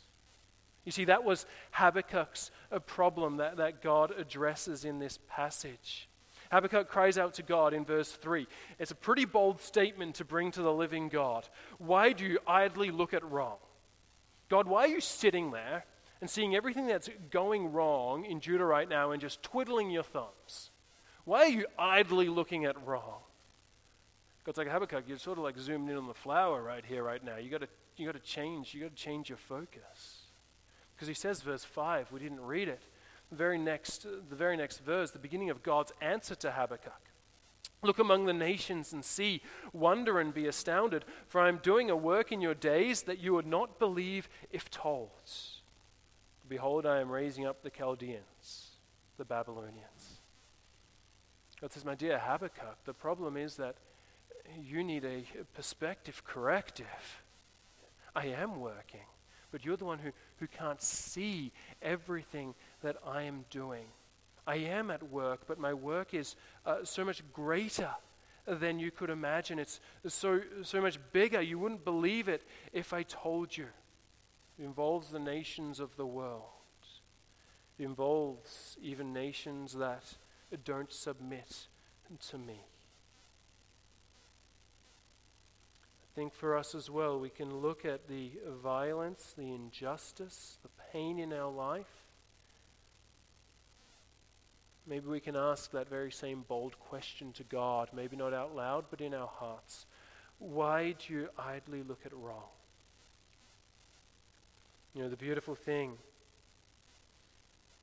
You 0.85 0.93
see, 0.93 1.07
that 1.07 1.25
was 1.25 1.45
Habakkuk's 1.73 2.53
a 2.71 2.79
problem 2.79 3.39
that, 3.39 3.57
that 3.57 3.83
God 3.83 4.13
addresses 4.17 4.85
in 4.85 5.01
this 5.01 5.19
passage. 5.29 6.09
Habakkuk 6.51 6.89
cries 6.89 7.19
out 7.19 7.35
to 7.35 7.43
God 7.43 7.75
in 7.75 7.85
verse 7.85 8.11
3. 8.11 8.47
It's 8.79 8.91
a 8.91 8.97
pretty 8.97 9.25
bold 9.25 9.61
statement 9.61 10.17
to 10.17 10.25
bring 10.25 10.51
to 10.53 10.63
the 10.63 10.73
living 10.73 11.09
God. 11.09 11.49
Why 11.79 12.13
do 12.13 12.25
you 12.25 12.39
idly 12.47 12.91
look 12.91 13.15
at 13.15 13.29
wrong? 13.31 13.59
God, 14.49 14.67
why 14.67 14.85
are 14.85 14.89
you 14.89 15.01
sitting 15.01 15.51
there 15.51 15.85
and 16.21 16.31
seeing 16.31 16.55
everything 16.55 16.87
that's 16.87 17.11
going 17.31 17.73
wrong 17.73 18.25
in 18.25 18.41
Judah 18.41 18.65
right 18.65 18.89
now 18.89 19.11
and 19.11 19.21
just 19.21 19.43
twiddling 19.43 19.91
your 19.91 20.05
thumbs? 20.05 20.71
Why 21.25 21.41
are 21.41 21.49
you 21.49 21.67
idly 21.79 22.29
looking 22.29 22.65
at 22.65 22.87
wrong? 22.87 23.21
God's 24.45 24.59
like 24.59 24.69
Habakkuk, 24.69 25.05
you're 25.09 25.19
sort 25.19 25.39
of 25.39 25.45
like 25.45 25.59
zoomed 25.59 25.91
in 25.91 25.97
on 25.97 26.07
the 26.07 26.15
flower 26.15 26.63
right 26.63 26.85
here, 26.85 27.03
right 27.03 27.23
now. 27.23 27.37
You 27.37 27.51
got 27.51 27.63
you 27.97 28.13
to 28.13 28.19
change. 28.21 28.75
You 28.75 28.83
got 28.83 28.97
to 28.97 29.03
change 29.03 29.29
your 29.29 29.39
focus 29.39 30.27
because 30.95 31.09
he 31.09 31.15
says, 31.15 31.43
verse 31.43 31.65
five. 31.65 32.11
We 32.13 32.21
didn't 32.21 32.41
read 32.41 32.69
it 32.69 32.83
very 33.33 33.59
next, 33.59 34.03
the 34.03 34.37
very 34.37 34.57
next 34.57 34.79
verse, 34.79 35.11
the 35.11 35.19
beginning 35.19 35.51
of 35.51 35.63
God's 35.63 35.93
answer 36.01 36.35
to 36.37 36.53
Habakkuk. 36.53 36.93
Look 37.83 37.99
among 37.99 38.25
the 38.25 38.33
nations 38.33 38.93
and 38.93 39.05
see, 39.05 39.43
wonder 39.73 40.19
and 40.19 40.33
be 40.33 40.47
astounded, 40.47 41.05
for 41.29 41.41
I 41.41 41.49
am 41.49 41.59
doing 41.59 41.91
a 41.91 41.97
work 41.97 42.33
in 42.33 42.41
your 42.41 42.55
days 42.55 43.03
that 43.03 43.19
you 43.19 43.35
would 43.35 43.47
not 43.47 43.79
believe 43.79 44.29
if 44.51 44.71
told. 44.71 45.11
Behold, 46.49 46.87
I 46.87 47.01
am 47.01 47.11
raising 47.11 47.47
up 47.47 47.63
the 47.63 47.71
Chaldeans, 47.71 48.71
the 49.19 49.25
Babylonians. 49.25 50.21
God 51.61 51.73
says, 51.73 51.85
My 51.85 51.95
dear 51.95 52.19
Habakkuk, 52.19 52.85
the 52.85 52.95
problem 52.95 53.37
is 53.37 53.57
that 53.57 53.77
you 54.59 54.85
need 54.85 55.05
a 55.05 55.25
perspective 55.55 56.23
corrective. 56.25 57.23
I 58.15 58.27
am 58.29 58.61
working, 58.61 59.05
but 59.51 59.65
you're 59.65 59.77
the 59.77 59.85
one 59.85 59.99
who, 59.99 60.13
who 60.39 60.47
can't 60.47 60.81
see 60.81 61.53
everything 61.83 62.55
that 62.83 62.97
I 63.07 63.23
am 63.23 63.45
doing. 63.51 63.87
I 64.47 64.57
am 64.57 64.91
at 64.91 65.11
work, 65.11 65.41
but 65.47 65.59
my 65.59 65.75
work 65.75 66.15
is 66.15 66.37
uh, 66.65 66.85
so 66.85 67.05
much 67.05 67.23
greater 67.33 67.91
than 68.47 68.79
you 68.79 68.91
could 68.91 69.11
imagine. 69.11 69.59
It's 69.59 69.81
so, 70.07 70.41
so 70.63 70.81
much 70.81 70.99
bigger. 71.13 71.41
You 71.41 71.59
wouldn't 71.59 71.85
believe 71.85 72.29
it 72.29 72.43
if 72.73 72.93
I 72.93 73.03
told 73.03 73.57
you. 73.57 73.67
It 74.59 74.65
involves 74.65 75.09
the 75.11 75.19
nations 75.19 75.81
of 75.81 75.97
the 75.97 76.07
world, 76.07 76.43
it 77.79 77.85
involves 77.85 78.77
even 78.81 79.13
nations 79.13 79.75
that 79.75 80.05
don't 80.65 80.93
submit 80.93 81.67
to 82.31 82.39
me. 82.39 82.61
I 86.03 86.15
think 86.15 86.33
for 86.33 86.57
us 86.57 86.75
as 86.75 86.89
well, 86.89 87.21
we 87.21 87.29
can 87.29 87.59
look 87.59 87.85
at 87.85 88.09
the 88.09 88.31
violence, 88.63 89.35
the 89.37 89.53
injustice, 89.53 90.57
the 90.63 90.71
pain 90.91 91.19
in 91.19 91.35
our 91.35 91.51
life 91.51 92.06
Maybe 94.87 95.09
we 95.09 95.21
can 95.21 95.35
ask 95.35 95.73
that 95.73 95.89
very 95.89 96.13
same 96.13 96.45
bold 96.47 96.79
question 96.79 97.33
to 97.33 97.45
God, 97.45 97.91
maybe 97.93 98.17
not 98.17 98.33
out 98.33 98.55
loud, 98.55 98.85
but 98.89 99.01
in 99.01 99.15
our 99.15 99.27
hearts. 99.27 99.87
Why 100.39 100.93
do 100.93 101.13
you 101.13 101.29
idly 101.37 101.83
look 101.83 102.07
at 102.07 102.13
wrong? 102.13 102.51
You 104.95 105.03
know, 105.03 105.09
the 105.09 105.17
beautiful 105.17 105.55
thing 105.55 105.99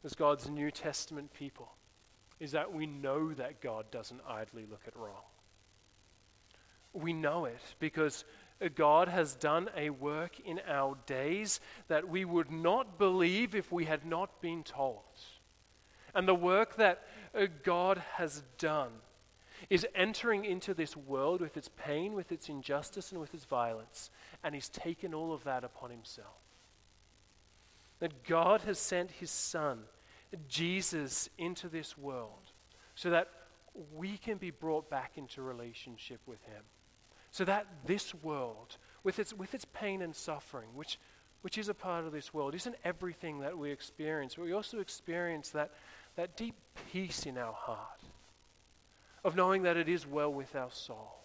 as 0.04 0.14
God's 0.16 0.50
New 0.50 0.72
Testament 0.72 1.34
people 1.34 1.74
is 2.40 2.52
that 2.52 2.74
we 2.74 2.86
know 2.86 3.34
that 3.34 3.62
God 3.62 3.92
doesn't 3.92 4.22
idly 4.28 4.66
look 4.70 4.84
at 4.88 4.96
wrong. 4.96 5.24
We 6.94 7.14
know 7.14 7.46
it 7.46 7.62
because 7.80 8.24
God 8.76 9.08
has 9.08 9.36
done 9.36 9.70
a 9.76 9.90
work 9.90 10.40
in 10.40 10.62
our 10.68 10.98
days 11.06 11.60
that 11.88 12.08
we 12.08 12.24
would 12.24 12.52
not 12.52 12.98
believe 12.98 13.56
if 13.56 13.72
we 13.72 13.86
had 13.86 14.06
not 14.06 14.42
been 14.42 14.64
told. 14.64 15.02
And 16.16 16.28
the 16.28 16.36
work 16.36 16.76
that 16.76 17.04
uh, 17.36 17.48
God 17.64 18.02
has 18.16 18.44
done 18.58 18.92
is 19.70 19.88
entering 19.96 20.46
into 20.46 20.74
this 20.74 20.96
world 20.96 21.42
with 21.42 21.58
its 21.58 21.70
pain, 21.78 22.14
with 22.14 22.32
its 22.32 22.50
injustice, 22.50 23.12
and 23.12 23.22
with 23.22 23.34
its 23.34 23.46
violence. 23.46 24.10
And 24.44 24.54
He's 24.54 24.70
taken 24.70 25.14
all 25.14 25.34
of 25.34 25.44
that 25.46 25.64
upon 25.64 25.90
Himself. 25.90 26.28
That 28.00 28.24
God 28.24 28.62
has 28.62 28.78
sent 28.80 29.12
His 29.12 29.32
Son, 29.32 29.80
Jesus, 30.48 31.30
into 31.38 31.70
this 31.70 31.98
world 31.98 32.52
so 32.96 33.10
that 33.10 33.30
we 33.96 34.18
can 34.18 34.38
be 34.38 34.52
brought 34.52 34.90
back 34.90 35.14
into 35.16 35.42
relationship 35.42 36.20
with 36.26 36.44
Him. 36.44 36.64
So 37.32 37.46
that 37.46 37.66
this 37.86 38.14
world, 38.14 38.78
with 39.04 39.18
its, 39.18 39.34
with 39.34 39.56
its 39.56 39.66
pain 39.66 40.02
and 40.02 40.16
suffering, 40.16 40.70
which, 40.76 41.00
which 41.42 41.58
is 41.58 41.70
a 41.70 41.74
part 41.74 42.06
of 42.06 42.12
this 42.12 42.34
world, 42.34 42.54
isn't 42.54 42.76
everything 42.84 43.40
that 43.40 43.58
we 43.58 43.72
experience, 43.72 44.36
but 44.36 44.46
we 44.46 44.54
also 44.54 44.80
experience 44.80 45.50
that 45.50 45.72
that 46.16 46.38
deep 46.38 46.56
peace 46.92 47.26
in 47.26 47.38
our 47.38 47.54
heart 47.54 48.02
of 49.24 49.36
knowing 49.36 49.64
that 49.64 49.78
it 49.78 49.90
is 49.90 50.06
well 50.06 50.32
with 50.32 50.56
our 50.56 50.72
soul 50.72 51.20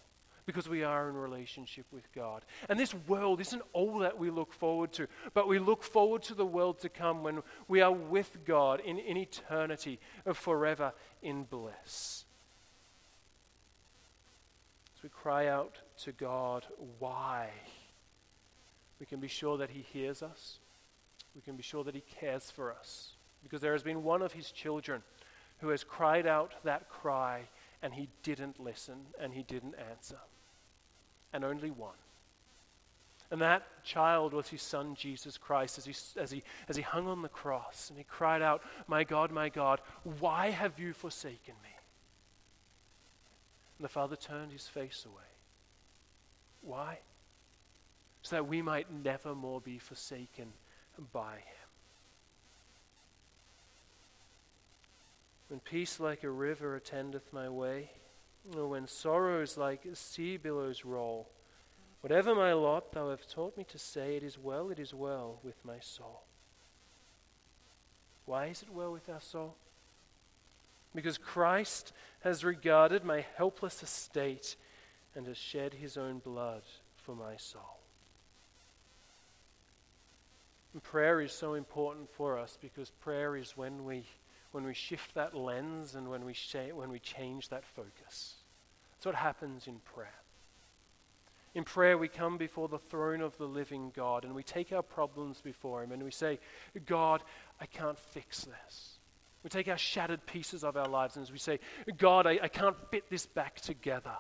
because 0.47 0.69
we 0.69 0.83
are 0.83 1.11
in 1.11 1.15
relationship 1.15 1.85
with 1.93 2.11
God. 2.15 2.43
And 2.71 2.81
this 2.81 2.95
world 3.07 3.39
isn't 3.41 3.63
all 3.75 3.99
that 3.99 4.19
we 4.19 4.31
look 4.31 4.53
forward 4.55 4.95
to, 4.95 5.07
but 5.35 5.47
we 5.47 5.59
look 5.59 5.83
forward 5.83 6.23
to 6.23 6.35
the 6.35 6.47
world 6.47 6.81
to 6.81 6.89
come 6.89 7.23
when 7.23 7.43
we 7.67 7.83
are 7.83 7.93
with 7.93 8.39
God 8.47 8.81
in, 8.81 8.99
in 8.99 9.19
eternity, 9.19 10.01
uh, 10.27 10.33
forever 10.33 10.95
in 11.21 11.45
bliss. 11.45 12.25
As 14.97 15.03
we 15.03 15.11
cry 15.11 15.49
out 15.49 15.77
to 16.05 16.13
God, 16.13 16.65
why? 16.99 17.51
We 18.99 19.05
can 19.05 19.21
be 19.21 19.29
sure 19.29 19.59
that 19.59 19.69
He 19.69 19.85
hears 19.93 20.23
us. 20.23 20.61
We 21.35 21.43
can 21.43 21.57
be 21.57 21.63
sure 21.63 21.85
that 21.85 21.95
He 21.95 22.03
cares 22.21 22.51
for 22.51 22.73
us 22.73 23.18
because 23.49 23.63
there 23.63 23.73
has 23.73 23.83
been 23.83 24.03
one 24.03 24.21
of 24.21 24.33
his 24.33 24.51
children 24.51 25.03
who 25.61 25.69
has 25.69 25.83
cried 25.83 26.27
out 26.27 26.53
that 26.65 26.89
cry 26.89 27.49
and 27.83 27.95
he 27.95 28.09
didn't 28.23 28.61
listen 28.61 28.97
and 29.21 29.33
he 29.33 29.43
didn't 29.43 29.75
answer. 29.91 30.19
And 31.33 31.45
only 31.45 31.71
one. 31.71 31.95
And 33.31 33.41
that 33.43 33.63
child 33.85 34.33
was 34.33 34.49
his 34.49 34.63
son, 34.63 34.95
Jesus 34.95 35.37
Christ, 35.37 35.77
as 35.79 35.85
he, 35.85 35.95
as, 36.21 36.31
he, 36.31 36.43
as 36.69 36.77
he 36.77 36.83
hung 36.83 37.07
on 37.07 37.21
the 37.23 37.29
cross 37.29 37.91
and 37.91 37.99
he 37.99 38.05
cried 38.05 38.41
out, 38.41 38.63
My 38.87 39.05
God, 39.05 39.31
my 39.31 39.49
God, 39.49 39.81
why 40.19 40.51
have 40.51 40.79
you 40.79 40.93
forsaken 40.93 41.55
me? 41.63 41.71
And 43.79 43.85
the 43.85 43.89
father 43.89 44.17
turned 44.17 44.53
his 44.53 44.67
face 44.67 45.05
away. 45.07 45.23
Why? 46.63 46.99
So 48.23 48.37
that 48.37 48.49
we 48.49 48.63
might 48.63 48.91
never 48.91 49.35
more 49.35 49.61
be 49.61 49.79
forsaken 49.79 50.53
by 51.13 51.35
him. 51.37 51.58
When 55.49 55.61
peace 55.61 55.99
like 55.99 56.25
a 56.25 56.31
river 56.31 56.77
attendeth 56.77 57.33
my 57.33 57.49
way, 57.49 57.91
or 58.55 58.69
when 58.69 58.87
sorrows 58.87 59.57
like 59.57 59.87
sea 59.95 60.37
billows 60.37 60.85
roll, 60.85 61.29
whatever 62.01 62.35
my 62.35 62.53
lot 62.53 62.93
thou 62.93 63.11
hast 63.11 63.31
taught 63.31 63.57
me 63.57 63.65
to 63.65 63.79
say, 63.79 64.17
it 64.17 64.23
is 64.23 64.39
well, 64.39 64.71
it 64.71 64.79
is 64.79 64.93
well 64.93 65.41
with 65.43 65.57
my 65.65 65.81
soul. 65.81 66.23
Why 68.27 68.47
is 68.47 68.63
it 68.63 68.71
well 68.71 68.93
with 68.93 69.09
our 69.09 69.23
soul? 69.23 69.57
Because 70.95 71.17
Christ 71.17 71.93
has 72.21 72.45
regarded 72.45 73.05
my 73.05 73.25
helpless 73.37 73.83
estate 73.83 74.57
and 75.15 75.27
has 75.27 75.39
shed 75.39 75.75
his 75.75 75.97
own 75.97 76.19
blood 76.19 76.63
for 76.97 77.15
my 77.15 77.37
soul. 77.37 77.79
And 80.75 80.83
prayer 80.83 81.23
is 81.23 81.33
so 81.33 81.55
important 81.55 82.11
for 82.11 82.39
us 82.39 82.59
because 82.61 82.91
prayer 82.91 83.35
is 83.35 83.57
when 83.57 83.85
we 83.85 84.05
when 84.53 84.65
we 84.65 84.75
shift 84.75 85.15
that 85.15 85.35
lens 85.35 85.95
and 85.95 86.09
when 86.09 86.25
we, 86.25 86.33
sh- 86.33 86.73
when 86.73 86.91
we 86.91 86.99
change 86.99 87.49
that 87.49 87.65
focus. 87.65 88.35
That's 88.93 89.07
what 89.07 89.15
happens 89.15 89.67
in 89.67 89.79
prayer. 89.81 90.15
In 91.55 91.65
prayer, 91.65 91.97
we 91.99 92.09
come 92.09 92.37
before 92.37 92.69
the 92.69 92.79
throne 92.79 93.21
of 93.21 93.37
the 93.39 93.47
living 93.47 93.93
God 93.95 94.25
and 94.25 94.35
we 94.35 94.43
take 94.43 94.73
our 94.73 94.83
problems 94.83 95.41
before 95.41 95.83
Him 95.83 95.93
and 95.93 96.03
we 96.03 96.11
say, 96.11 96.39
God, 96.87 97.23
I 97.61 97.67
can't 97.67 97.99
fix 97.99 98.45
this. 98.45 98.99
We 99.43 99.51
take 99.51 99.69
our 99.69 99.79
shattered 99.79 100.27
pieces 100.27 100.65
of 100.65 100.77
our 100.77 100.89
lives 100.89 101.17
and 101.17 101.29
we 101.31 101.39
say, 101.39 101.61
God, 101.97 102.27
I, 102.27 102.39
I 102.43 102.49
can't 102.49 102.77
fit 102.91 103.09
this 103.09 103.27
back 103.27 103.61
together 103.61 104.17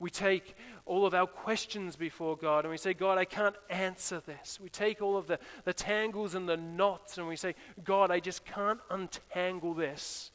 we 0.00 0.10
take 0.10 0.56
all 0.86 1.04
of 1.04 1.14
our 1.14 1.26
questions 1.26 1.96
before 1.96 2.36
God 2.36 2.64
and 2.64 2.70
we 2.70 2.78
say, 2.78 2.94
God, 2.94 3.18
I 3.18 3.24
can't 3.24 3.56
answer 3.68 4.20
this. 4.24 4.58
We 4.62 4.68
take 4.68 5.02
all 5.02 5.16
of 5.16 5.26
the, 5.26 5.38
the 5.64 5.72
tangles 5.72 6.34
and 6.34 6.48
the 6.48 6.56
knots 6.56 7.18
and 7.18 7.26
we 7.26 7.36
say, 7.36 7.54
God, 7.82 8.10
I 8.10 8.20
just 8.20 8.44
can't 8.44 8.80
untangle 8.90 9.74
this. 9.74 10.30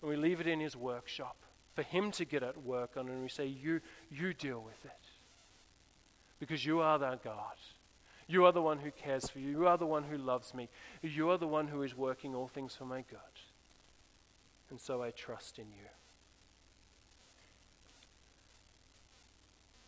And 0.00 0.10
we 0.10 0.16
leave 0.16 0.40
it 0.40 0.46
in 0.46 0.60
His 0.60 0.76
workshop 0.76 1.36
for 1.74 1.82
Him 1.82 2.10
to 2.12 2.24
get 2.24 2.42
at 2.42 2.62
work 2.62 2.96
on 2.96 3.08
and 3.08 3.22
we 3.22 3.28
say, 3.28 3.46
You, 3.46 3.80
you 4.10 4.34
deal 4.34 4.62
with 4.62 4.84
it. 4.84 4.90
Because 6.38 6.64
you 6.64 6.80
are 6.80 7.02
our 7.02 7.16
God. 7.16 7.56
You 8.28 8.46
are 8.46 8.52
the 8.52 8.62
one 8.62 8.78
who 8.78 8.90
cares 8.90 9.28
for 9.28 9.40
you. 9.40 9.50
You 9.50 9.66
are 9.66 9.76
the 9.76 9.86
one 9.86 10.04
who 10.04 10.16
loves 10.16 10.54
me. 10.54 10.68
You 11.02 11.30
are 11.30 11.38
the 11.38 11.46
one 11.46 11.68
who 11.68 11.82
is 11.82 11.96
working 11.96 12.34
all 12.34 12.48
things 12.48 12.74
for 12.74 12.84
my 12.84 13.02
good. 13.02 13.18
And 14.70 14.80
so 14.80 15.02
I 15.02 15.10
trust 15.10 15.58
in 15.58 15.66
you. 15.66 15.88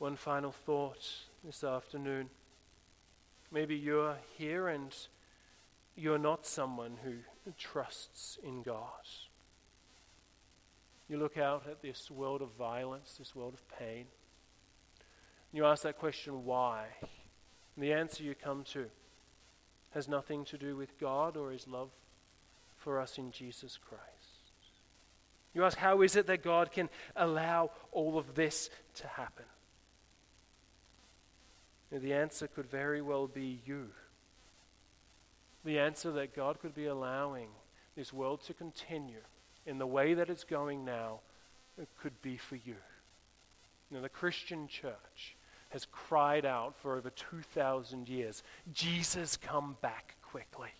One 0.04 0.16
final 0.16 0.52
thought 0.52 1.08
this 1.42 1.64
afternoon. 1.64 2.28
Maybe 3.50 3.74
you're 3.74 4.18
here 4.36 4.68
and 4.68 4.94
you're 5.96 6.18
not 6.18 6.44
someone 6.44 6.98
who 7.02 7.14
trusts 7.56 8.36
in 8.44 8.62
God. 8.62 9.06
You 11.08 11.16
look 11.16 11.38
out 11.38 11.64
at 11.66 11.80
this 11.80 12.10
world 12.10 12.42
of 12.42 12.50
violence, 12.50 13.14
this 13.18 13.34
world 13.34 13.54
of 13.54 13.66
pain. 13.78 14.04
You 15.54 15.64
ask 15.64 15.84
that 15.84 15.98
question, 15.98 16.44
why? 16.44 16.84
And 17.00 17.82
the 17.82 17.94
answer 17.94 18.24
you 18.24 18.34
come 18.34 18.64
to 18.74 18.84
has 19.92 20.06
nothing 20.06 20.44
to 20.44 20.58
do 20.58 20.76
with 20.76 21.00
God 21.00 21.34
or 21.34 21.50
His 21.50 21.66
love 21.66 21.88
for 22.76 23.00
us 23.00 23.16
in 23.16 23.30
Jesus 23.30 23.78
Christ. 23.78 24.04
You 25.54 25.64
ask, 25.64 25.78
how 25.78 26.02
is 26.02 26.14
it 26.14 26.26
that 26.26 26.44
God 26.44 26.72
can 26.72 26.90
allow 27.16 27.70
all 27.90 28.18
of 28.18 28.34
this 28.34 28.68
to 28.96 29.06
happen? 29.06 29.46
The 32.02 32.14
answer 32.14 32.48
could 32.48 32.66
very 32.66 33.00
well 33.00 33.26
be 33.26 33.60
you. 33.64 33.88
The 35.64 35.78
answer 35.78 36.10
that 36.12 36.34
God 36.34 36.60
could 36.60 36.74
be 36.74 36.86
allowing 36.86 37.48
this 37.96 38.12
world 38.12 38.42
to 38.44 38.54
continue 38.54 39.22
in 39.66 39.78
the 39.78 39.86
way 39.86 40.14
that 40.14 40.28
it's 40.28 40.44
going 40.44 40.84
now 40.84 41.20
it 41.78 41.88
could 42.00 42.20
be 42.22 42.36
for 42.36 42.56
you. 42.56 42.76
Now, 43.90 44.00
the 44.00 44.08
Christian 44.08 44.68
church 44.68 45.36
has 45.70 45.86
cried 45.90 46.44
out 46.44 46.74
for 46.76 46.96
over 46.96 47.10
2,000 47.10 48.08
years 48.08 48.42
Jesus, 48.72 49.36
come 49.36 49.76
back 49.80 50.16
quickly. 50.22 50.70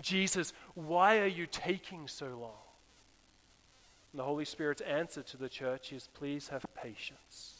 Jesus, 0.00 0.52
why 0.74 1.18
are 1.18 1.26
you 1.26 1.46
taking 1.46 2.06
so 2.06 2.26
long? 2.26 2.62
And 4.12 4.20
the 4.20 4.24
Holy 4.24 4.44
Spirit's 4.44 4.80
answer 4.82 5.22
to 5.22 5.36
the 5.36 5.48
church 5.48 5.92
is 5.92 6.08
please 6.14 6.48
have 6.48 6.64
patience. 6.74 7.59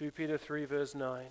2 0.00 0.10
Peter 0.12 0.38
3, 0.38 0.64
verse 0.64 0.94
9. 0.94 1.26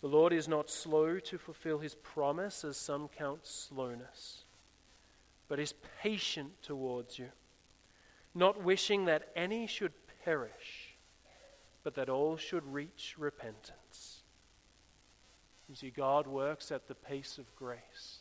The 0.00 0.08
Lord 0.08 0.32
is 0.32 0.48
not 0.48 0.70
slow 0.70 1.18
to 1.18 1.36
fulfill 1.36 1.78
his 1.78 1.94
promise, 1.94 2.64
as 2.64 2.78
some 2.78 3.06
count 3.06 3.40
slowness, 3.42 4.44
but 5.46 5.60
is 5.60 5.74
patient 6.00 6.62
towards 6.62 7.18
you, 7.18 7.28
not 8.34 8.62
wishing 8.62 9.04
that 9.04 9.28
any 9.36 9.66
should 9.66 9.92
perish, 10.24 10.96
but 11.84 11.94
that 11.96 12.08
all 12.08 12.38
should 12.38 12.64
reach 12.72 13.14
repentance. 13.18 14.22
You 15.68 15.74
see, 15.74 15.90
God 15.90 16.26
works 16.26 16.72
at 16.72 16.88
the 16.88 16.94
pace 16.94 17.36
of 17.36 17.54
grace. 17.56 18.20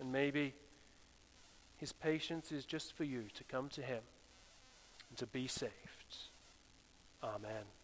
And 0.00 0.10
maybe 0.10 0.54
his 1.76 1.92
patience 1.92 2.50
is 2.50 2.64
just 2.64 2.96
for 2.96 3.04
you 3.04 3.26
to 3.34 3.44
come 3.44 3.68
to 3.68 3.82
him 3.82 4.02
and 5.08 5.18
to 5.18 5.26
be 5.26 5.46
saved. 5.46 5.70
Amen. 7.22 7.75